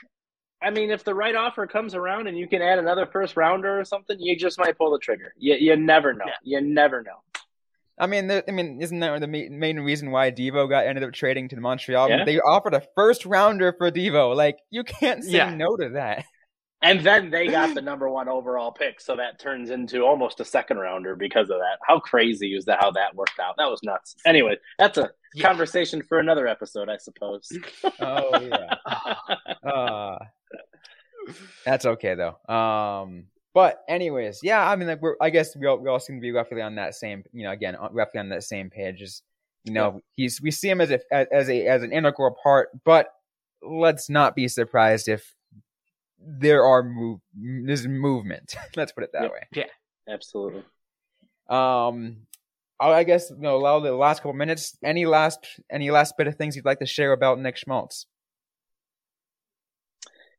I 0.63 0.71
mean, 0.71 0.89
if 0.89 1.03
the 1.03 1.13
right 1.13 1.35
offer 1.35 1.67
comes 1.67 1.93
around 1.93 2.25
and 2.25 2.35
you 2.35 2.47
can 2.47 2.63
add 2.63 2.79
another 2.79 3.05
first 3.05 3.37
rounder 3.37 3.79
or 3.79 3.85
something, 3.85 4.17
you 4.19 4.35
just 4.35 4.57
might 4.57 4.75
pull 4.75 4.89
the 4.89 4.97
trigger. 4.97 5.31
You, 5.37 5.53
you 5.55 5.75
never 5.75 6.13
know. 6.13 6.25
Yeah. 6.25 6.59
You 6.59 6.61
never 6.67 7.03
know. 7.03 7.21
I 7.97 8.07
mean, 8.07 8.29
I 8.29 8.51
mean, 8.51 8.81
isn't 8.81 8.99
that 8.99 9.21
the 9.21 9.27
main 9.27 9.79
reason 9.79 10.11
why 10.11 10.31
Devo 10.31 10.69
got 10.69 10.85
ended 10.85 11.03
up 11.03 11.13
trading 11.13 11.47
to 11.49 11.59
Montreal? 11.59 12.09
Yeah. 12.09 12.25
They 12.25 12.39
offered 12.39 12.73
a 12.73 12.83
first 12.95 13.25
rounder 13.25 13.73
for 13.77 13.89
Devo. 13.89 14.35
Like, 14.35 14.57
you 14.69 14.83
can't 14.83 15.23
say 15.23 15.37
yeah. 15.37 15.55
no 15.55 15.77
to 15.77 15.89
that. 15.93 16.25
And 16.81 16.99
then 16.99 17.31
they 17.31 17.47
got 17.47 17.73
the 17.73 17.81
number 17.81 18.07
one 18.09 18.29
overall 18.29 18.71
pick, 18.71 19.01
so 19.01 19.15
that 19.15 19.39
turns 19.39 19.71
into 19.71 20.03
almost 20.03 20.39
a 20.39 20.45
second 20.45 20.77
rounder 20.77 21.15
because 21.15 21.49
of 21.49 21.57
that. 21.57 21.79
How 21.87 21.99
crazy 21.99 22.53
is 22.53 22.65
that? 22.65 22.77
How 22.79 22.91
that 22.91 23.15
worked 23.15 23.39
out? 23.39 23.55
That 23.57 23.71
was 23.71 23.81
nuts. 23.81 24.15
Anyway, 24.23 24.57
that's 24.77 24.99
a 24.99 25.09
yeah. 25.33 25.47
conversation 25.47 26.03
for 26.03 26.19
another 26.19 26.47
episode, 26.47 26.87
I 26.87 26.97
suppose. 26.97 27.51
oh 27.99 28.39
yeah. 28.39 28.75
uh, 29.67 30.17
that's 31.65 31.87
okay 31.87 32.13
though. 32.13 32.53
Um, 32.53 33.29
but 33.55 33.85
anyways, 33.87 34.41
yeah. 34.43 34.69
I 34.69 34.75
mean, 34.75 34.89
like 34.89 35.01
we're. 35.01 35.15
I 35.21 35.29
guess 35.29 35.55
we 35.55 35.65
all, 35.65 35.77
we 35.77 35.89
all 35.89 35.99
seem 35.99 36.17
to 36.17 36.21
be 36.21 36.33
roughly 36.33 36.61
on 36.61 36.75
that 36.75 36.93
same. 36.93 37.23
You 37.31 37.45
know, 37.45 37.51
again, 37.51 37.77
roughly 37.91 38.19
on 38.19 38.27
that 38.29 38.43
same 38.43 38.69
page. 38.69 38.99
Just 38.99 39.23
you 39.63 39.71
know, 39.71 39.93
yeah. 39.93 39.99
he's 40.17 40.41
we 40.41 40.51
see 40.51 40.69
him 40.69 40.81
as 40.81 40.91
a 40.91 40.99
as 41.33 41.49
a 41.49 41.65
as 41.65 41.81
an 41.81 41.93
integral 41.93 42.35
part, 42.43 42.69
but 42.83 43.07
let's 43.63 44.09
not 44.09 44.35
be 44.35 44.49
surprised 44.49 45.07
if 45.07 45.33
there 46.19 46.65
are 46.65 46.83
move 46.83 47.21
there's 47.33 47.87
movement. 47.87 48.55
Let's 48.75 48.91
put 48.91 49.05
it 49.05 49.11
that 49.13 49.23
yeah. 49.23 49.29
way. 49.29 49.47
Yeah, 49.53 50.13
absolutely. 50.13 50.63
Um, 51.49 52.17
I 52.77 53.03
guess 53.05 53.29
you 53.29 53.37
know, 53.37 53.55
allow 53.55 53.79
the 53.79 53.93
last 53.93 54.19
couple 54.19 54.33
minutes. 54.33 54.77
Any 54.83 55.05
last 55.05 55.47
any 55.71 55.91
last 55.91 56.15
bit 56.17 56.27
of 56.27 56.35
things 56.35 56.57
you'd 56.57 56.65
like 56.65 56.79
to 56.79 56.85
share 56.85 57.13
about 57.13 57.39
Nick 57.39 57.55
Schmaltz? 57.55 58.05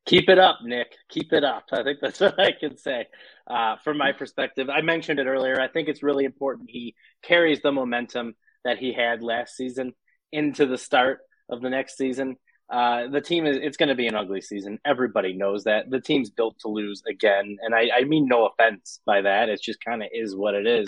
Keep 0.06 0.28
it 0.28 0.38
up, 0.38 0.58
Nick. 0.62 0.96
Keep 1.08 1.32
it 1.32 1.44
up. 1.44 1.64
I 1.72 1.82
think 1.82 1.98
that's 2.00 2.20
what 2.20 2.38
I 2.38 2.52
can 2.52 2.76
say 2.76 3.06
uh, 3.46 3.76
from 3.82 3.98
my 3.98 4.12
perspective. 4.12 4.68
I 4.70 4.80
mentioned 4.80 5.18
it 5.18 5.26
earlier. 5.26 5.60
I 5.60 5.68
think 5.68 5.88
it's 5.88 6.02
really 6.02 6.24
important 6.24 6.70
he 6.70 6.94
carries 7.22 7.60
the 7.60 7.72
momentum 7.72 8.34
that 8.64 8.78
he 8.78 8.92
had 8.92 9.22
last 9.22 9.56
season 9.56 9.92
into 10.32 10.66
the 10.66 10.78
start 10.78 11.20
of 11.48 11.60
the 11.60 11.70
next 11.70 11.96
season. 11.96 12.36
Uh, 12.68 13.06
the 13.08 13.20
team 13.20 13.46
is 13.46 13.56
it's 13.60 13.76
going 13.76 13.88
to 13.88 13.94
be 13.94 14.08
an 14.08 14.16
ugly 14.16 14.40
season. 14.40 14.78
Everybody 14.84 15.32
knows 15.32 15.64
that. 15.64 15.88
The 15.90 16.00
team's 16.00 16.30
built 16.30 16.58
to 16.60 16.68
lose 16.68 17.02
again, 17.08 17.58
and 17.62 17.74
I, 17.74 17.90
I 17.96 18.04
mean 18.04 18.26
no 18.26 18.46
offense 18.46 19.00
by 19.06 19.22
that. 19.22 19.48
It 19.48 19.62
just 19.62 19.84
kind 19.84 20.02
of 20.02 20.08
is 20.12 20.34
what 20.34 20.54
it 20.54 20.66
is. 20.66 20.86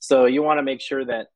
So 0.00 0.26
you 0.26 0.42
want 0.42 0.58
to 0.58 0.64
make 0.64 0.80
sure 0.80 1.04
that 1.04 1.28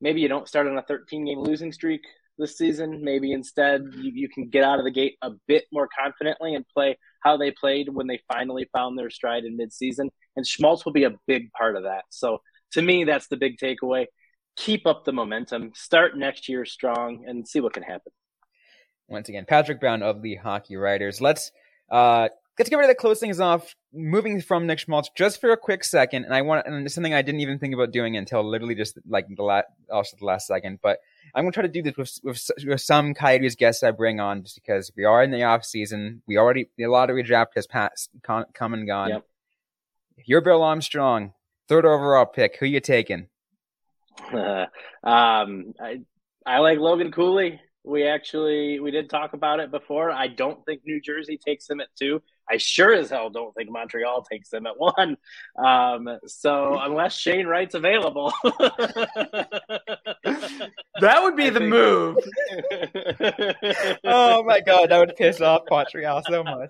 maybe 0.00 0.20
you 0.20 0.28
don't 0.28 0.48
start 0.48 0.66
on 0.66 0.78
a 0.78 0.82
13 0.82 1.26
game 1.26 1.38
losing 1.38 1.72
streak 1.72 2.02
this 2.38 2.56
season. 2.56 3.02
Maybe 3.02 3.32
instead 3.32 3.82
you, 3.94 4.12
you 4.14 4.28
can 4.28 4.48
get 4.48 4.64
out 4.64 4.78
of 4.78 4.84
the 4.84 4.90
gate 4.90 5.16
a 5.22 5.30
bit 5.46 5.64
more 5.72 5.88
confidently 5.98 6.54
and 6.54 6.64
play 6.68 6.98
how 7.20 7.36
they 7.36 7.50
played 7.50 7.88
when 7.88 8.06
they 8.06 8.20
finally 8.32 8.68
found 8.72 8.98
their 8.98 9.10
stride 9.10 9.44
in 9.44 9.58
midseason. 9.58 10.08
And 10.36 10.46
Schmaltz 10.46 10.84
will 10.84 10.92
be 10.92 11.04
a 11.04 11.14
big 11.26 11.52
part 11.52 11.76
of 11.76 11.84
that. 11.84 12.04
So 12.10 12.38
to 12.72 12.82
me, 12.82 13.04
that's 13.04 13.28
the 13.28 13.36
big 13.36 13.58
takeaway. 13.58 14.06
Keep 14.56 14.86
up 14.86 15.04
the 15.04 15.12
momentum. 15.12 15.72
Start 15.74 16.16
next 16.16 16.48
year 16.48 16.64
strong 16.64 17.24
and 17.26 17.46
see 17.46 17.60
what 17.60 17.72
can 17.72 17.82
happen 17.82 18.12
once 19.08 19.28
again, 19.28 19.44
Patrick 19.46 19.80
Brown 19.80 20.02
of 20.02 20.22
the 20.22 20.36
Hockey 20.36 20.76
Writers. 20.76 21.20
Let's 21.20 21.52
uh, 21.90 22.28
let's 22.58 22.70
get 22.70 22.76
ready 22.76 22.92
to 22.92 22.98
close 22.98 23.20
things 23.20 23.40
off. 23.40 23.74
Moving 23.92 24.40
from 24.40 24.66
Nick 24.66 24.78
Schmaltz 24.78 25.10
just 25.14 25.40
for 25.40 25.50
a 25.50 25.56
quick 25.56 25.84
second, 25.84 26.24
and 26.24 26.34
I 26.34 26.42
want 26.42 26.66
and 26.66 26.84
it's 26.84 26.94
something 26.94 27.14
I 27.14 27.22
didn't 27.22 27.40
even 27.40 27.58
think 27.58 27.74
about 27.74 27.92
doing 27.92 28.16
until 28.16 28.42
literally 28.44 28.74
just 28.74 28.98
like 29.08 29.26
the 29.34 29.42
last 29.42 29.66
also 29.90 30.16
the 30.18 30.26
last 30.26 30.46
second. 30.46 30.80
But 30.82 30.98
I'm 31.34 31.44
gonna 31.44 31.52
try 31.52 31.62
to 31.62 31.68
do 31.68 31.82
this 31.82 31.96
with 31.96 32.18
with, 32.22 32.50
with 32.66 32.80
some 32.80 33.14
Coyotes 33.14 33.54
guests 33.56 33.82
I 33.82 33.90
bring 33.90 34.20
on, 34.20 34.42
just 34.42 34.56
because 34.56 34.90
we 34.96 35.04
are 35.04 35.22
in 35.22 35.30
the 35.30 35.44
off 35.44 35.64
season. 35.64 36.22
We 36.26 36.36
already 36.38 36.68
the 36.76 36.86
lottery 36.86 37.22
draft 37.22 37.52
has 37.56 37.66
passed, 37.66 38.10
con, 38.22 38.44
come 38.52 38.74
and 38.74 38.86
gone. 38.86 39.10
Yep. 39.10 39.24
You're 40.24 40.40
Bill 40.40 40.62
Armstrong, 40.62 41.32
third 41.68 41.84
overall 41.84 42.26
pick, 42.26 42.56
who 42.58 42.66
you 42.66 42.80
taking? 42.80 43.28
Uh, 44.32 44.66
um, 45.04 45.74
I 45.80 46.00
I 46.44 46.58
like 46.58 46.78
Logan 46.78 47.12
Cooley. 47.12 47.60
We 47.84 48.06
actually 48.06 48.80
we 48.80 48.90
did 48.90 49.08
talk 49.08 49.32
about 49.32 49.60
it 49.60 49.70
before. 49.70 50.10
I 50.10 50.28
don't 50.28 50.64
think 50.66 50.82
New 50.84 51.00
Jersey 51.00 51.38
takes 51.38 51.68
him 51.70 51.80
at 51.80 51.88
two. 51.98 52.20
I 52.48 52.58
sure 52.58 52.94
as 52.94 53.10
hell 53.10 53.28
don't 53.30 53.52
think 53.54 53.70
Montreal 53.70 54.22
takes 54.22 54.52
him 54.52 54.66
at 54.66 54.78
one. 54.78 55.16
Um, 55.58 56.18
so 56.26 56.78
unless 56.78 57.16
Shane 57.16 57.46
Wright's 57.46 57.74
available, 57.74 58.32
that 58.44 59.62
would 61.22 61.36
be 61.36 61.46
I 61.46 61.50
the 61.50 61.60
think... 61.60 61.70
move. 61.70 62.18
oh 64.04 64.42
my 64.44 64.60
god, 64.60 64.90
that 64.90 64.98
would 64.98 65.16
piss 65.16 65.40
off 65.40 65.62
Montreal 65.70 66.22
so 66.28 66.44
much. 66.44 66.68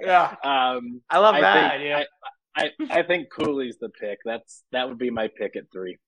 Yeah, 0.00 0.34
um, 0.42 1.02
I 1.10 1.18
love 1.18 1.34
I 1.36 1.42
that. 1.42 1.72
Think, 1.72 1.84
yeah. 1.84 2.04
I, 2.56 2.64
I, 2.64 2.70
I 3.00 3.02
think 3.02 3.30
Cooley's 3.30 3.76
the 3.78 3.88
pick. 3.88 4.18
That's 4.24 4.62
that 4.72 4.88
would 4.88 4.98
be 4.98 5.10
my 5.10 5.28
pick 5.28 5.56
at 5.56 5.70
three. 5.72 5.98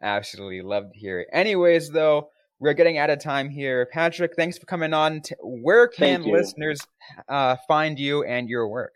Absolutely 0.00 0.62
love 0.62 0.92
to 0.92 0.98
hear 0.98 1.20
it. 1.20 1.28
Anyways, 1.32 1.90
though, 1.90 2.30
we're 2.60 2.74
getting 2.74 2.98
out 2.98 3.10
of 3.10 3.20
time 3.20 3.48
here. 3.48 3.86
Patrick, 3.92 4.34
thanks 4.36 4.58
for 4.58 4.66
coming 4.66 4.92
on. 4.92 5.22
Where 5.40 5.88
can 5.88 6.22
listeners 6.22 6.80
uh, 7.28 7.56
find 7.66 7.98
you 7.98 8.24
and 8.24 8.48
your 8.48 8.68
work? 8.68 8.94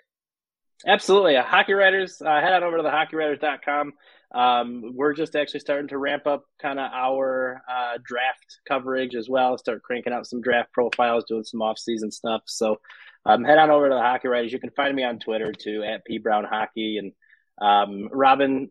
Absolutely. 0.86 1.36
Uh, 1.36 1.44
hockey 1.44 1.74
Writers, 1.74 2.20
uh, 2.24 2.40
head 2.40 2.52
on 2.52 2.64
over 2.64 2.78
to 2.78 2.82
the 2.82 2.90
hockeywriters.com. 2.90 3.92
Um, 4.34 4.92
we're 4.94 5.12
just 5.12 5.36
actually 5.36 5.60
starting 5.60 5.88
to 5.88 5.98
ramp 5.98 6.26
up 6.26 6.44
kind 6.60 6.80
of 6.80 6.90
our 6.92 7.62
uh, 7.70 7.98
draft 8.02 8.58
coverage 8.66 9.14
as 9.14 9.28
well, 9.28 9.58
start 9.58 9.82
cranking 9.82 10.12
out 10.12 10.26
some 10.26 10.40
draft 10.40 10.72
profiles, 10.72 11.24
doing 11.28 11.44
some 11.44 11.62
off-season 11.62 12.10
stuff. 12.10 12.42
So 12.46 12.80
um, 13.26 13.44
head 13.44 13.58
on 13.58 13.70
over 13.70 13.88
to 13.88 13.94
the 13.94 14.00
Hockey 14.00 14.28
Writers. 14.28 14.52
You 14.52 14.58
can 14.58 14.70
find 14.70 14.96
me 14.96 15.04
on 15.04 15.18
Twitter 15.18 15.52
too, 15.52 15.84
at 15.84 16.04
P 16.04 16.18
Brown 16.18 16.44
Hockey. 16.44 16.98
And 16.98 17.12
um, 17.60 18.08
Robyn, 18.10 18.70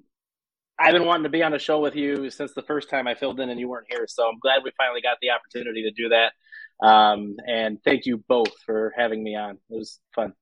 I've 0.82 0.94
been 0.94 1.06
wanting 1.06 1.24
to 1.24 1.30
be 1.30 1.44
on 1.44 1.54
a 1.54 1.60
show 1.60 1.80
with 1.80 1.96
you 1.96 2.32
since 2.32 2.54
the 2.54 2.64
first 2.64 2.90
time 2.90 3.08
I 3.08 3.14
filled 3.14 3.40
in 3.40 3.50
and 3.50 3.60
you 3.60 3.70
weren't 3.70 3.88
here. 3.90 4.06
So 4.08 4.28
I'm 4.28 4.40
glad 4.40 4.62
we 4.64 4.72
finally 4.76 5.02
got 5.02 5.18
the 5.22 5.30
opportunity 5.30 5.84
to 5.84 5.92
do 5.92 6.10
that. 6.10 6.34
Um, 6.86 7.36
and 7.48 7.78
thank 7.84 8.08
you 8.08 8.18
both 8.18 8.52
for 8.66 8.92
having 8.98 9.24
me 9.24 9.36
on. 9.36 9.52
It 9.52 9.60
was 9.70 10.00
fun. 10.16 10.34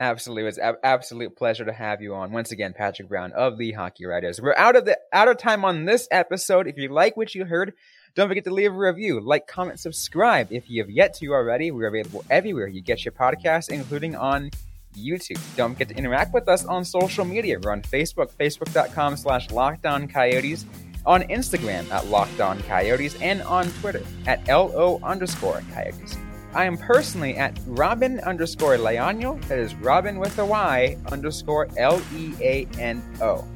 Absolutely, 0.00 0.48
it's 0.48 0.58
an 0.58 0.76
absolute 0.82 1.36
pleasure 1.36 1.64
to 1.64 1.72
have 1.72 2.02
you 2.02 2.14
on 2.14 2.32
once 2.32 2.50
again, 2.50 2.72
Patrick 2.76 3.08
Brown 3.08 3.30
of 3.32 3.56
the 3.56 3.70
Hockey 3.72 4.04
Writers. 4.04 4.40
We're 4.40 4.56
out 4.56 4.74
of 4.74 4.84
the 4.84 4.98
out 5.12 5.28
of 5.28 5.36
time 5.36 5.64
on 5.64 5.84
this 5.84 6.08
episode. 6.10 6.66
If 6.66 6.76
you 6.76 6.88
like 6.88 7.16
what 7.16 7.36
you 7.36 7.44
heard, 7.44 7.74
don't 8.16 8.26
forget 8.26 8.42
to 8.44 8.52
leave 8.52 8.72
a 8.72 8.76
review, 8.76 9.20
like, 9.20 9.46
comment, 9.46 9.78
subscribe. 9.78 10.48
If 10.50 10.68
you 10.68 10.82
have 10.82 10.90
yet 10.90 11.14
to 11.16 11.28
already, 11.28 11.70
we're 11.70 11.86
available 11.86 12.24
everywhere 12.30 12.66
you 12.66 12.80
get 12.80 13.04
your 13.04 13.12
podcasts, 13.12 13.70
including 13.70 14.16
on 14.16 14.50
YouTube. 14.94 15.40
Don't 15.56 15.72
forget 15.72 15.88
to 15.88 15.96
interact 15.96 16.34
with 16.34 16.48
us 16.48 16.64
on 16.64 16.84
social 16.84 17.24
media. 17.24 17.58
We're 17.60 17.72
on 17.72 17.82
Facebook, 17.82 18.30
facebook.com 18.32 19.16
slash 19.16 19.48
lockedoncoyotes, 19.48 20.64
on 21.04 21.22
Instagram 21.22 21.90
at 21.90 22.04
lockedoncoyotes, 22.04 23.20
and 23.20 23.42
on 23.42 23.70
Twitter 23.80 24.02
at 24.26 24.46
LO 24.48 25.00
underscore 25.02 25.62
coyotes. 25.72 26.16
I 26.54 26.64
am 26.64 26.76
personally 26.76 27.36
at 27.36 27.58
Robyn 27.66 28.22
underscore 28.24 28.76
Leano. 28.76 29.42
That 29.48 29.58
is 29.58 29.74
Robyn 29.74 30.18
with 30.18 30.38
a 30.38 30.44
Y 30.44 30.98
underscore 31.10 31.68
L 31.78 32.00
E 32.14 32.34
A 32.40 32.68
N 32.78 33.02
O. 33.22 33.46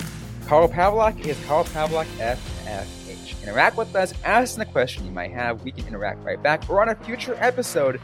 Carl 0.46 0.68
Pavlak 0.68 1.26
is 1.26 1.36
Carl 1.46 1.64
Pavlak 1.64 2.06
FFH. 2.16 3.42
Interact 3.42 3.76
with 3.76 3.94
us, 3.94 4.14
ask 4.24 4.56
the 4.56 4.64
question 4.64 5.04
you 5.04 5.10
might 5.10 5.32
have. 5.32 5.62
We 5.62 5.72
can 5.72 5.86
interact 5.86 6.24
right 6.24 6.42
back 6.42 6.70
or 6.70 6.80
on 6.80 6.88
a 6.88 6.94
future 6.94 7.36
episode 7.38 8.00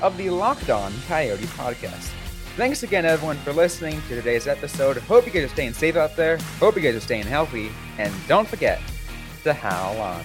of 0.00 0.16
the 0.16 0.30
Locked 0.30 0.70
On 0.70 0.92
Coyote 1.08 1.44
podcast. 1.46 2.10
Thanks 2.56 2.82
again, 2.82 3.04
everyone, 3.04 3.36
for 3.36 3.52
listening 3.52 4.00
to 4.08 4.14
today's 4.14 4.46
episode. 4.46 4.96
Hope 4.96 5.26
you 5.26 5.30
guys 5.30 5.44
are 5.44 5.48
staying 5.48 5.74
safe 5.74 5.94
out 5.94 6.16
there. 6.16 6.38
Hope 6.58 6.74
you 6.74 6.80
guys 6.80 6.94
are 6.94 7.00
staying 7.00 7.26
healthy. 7.26 7.70
And 7.98 8.10
don't 8.28 8.48
forget 8.48 8.80
to 9.44 9.52
howl 9.52 10.00
on. 10.00 10.24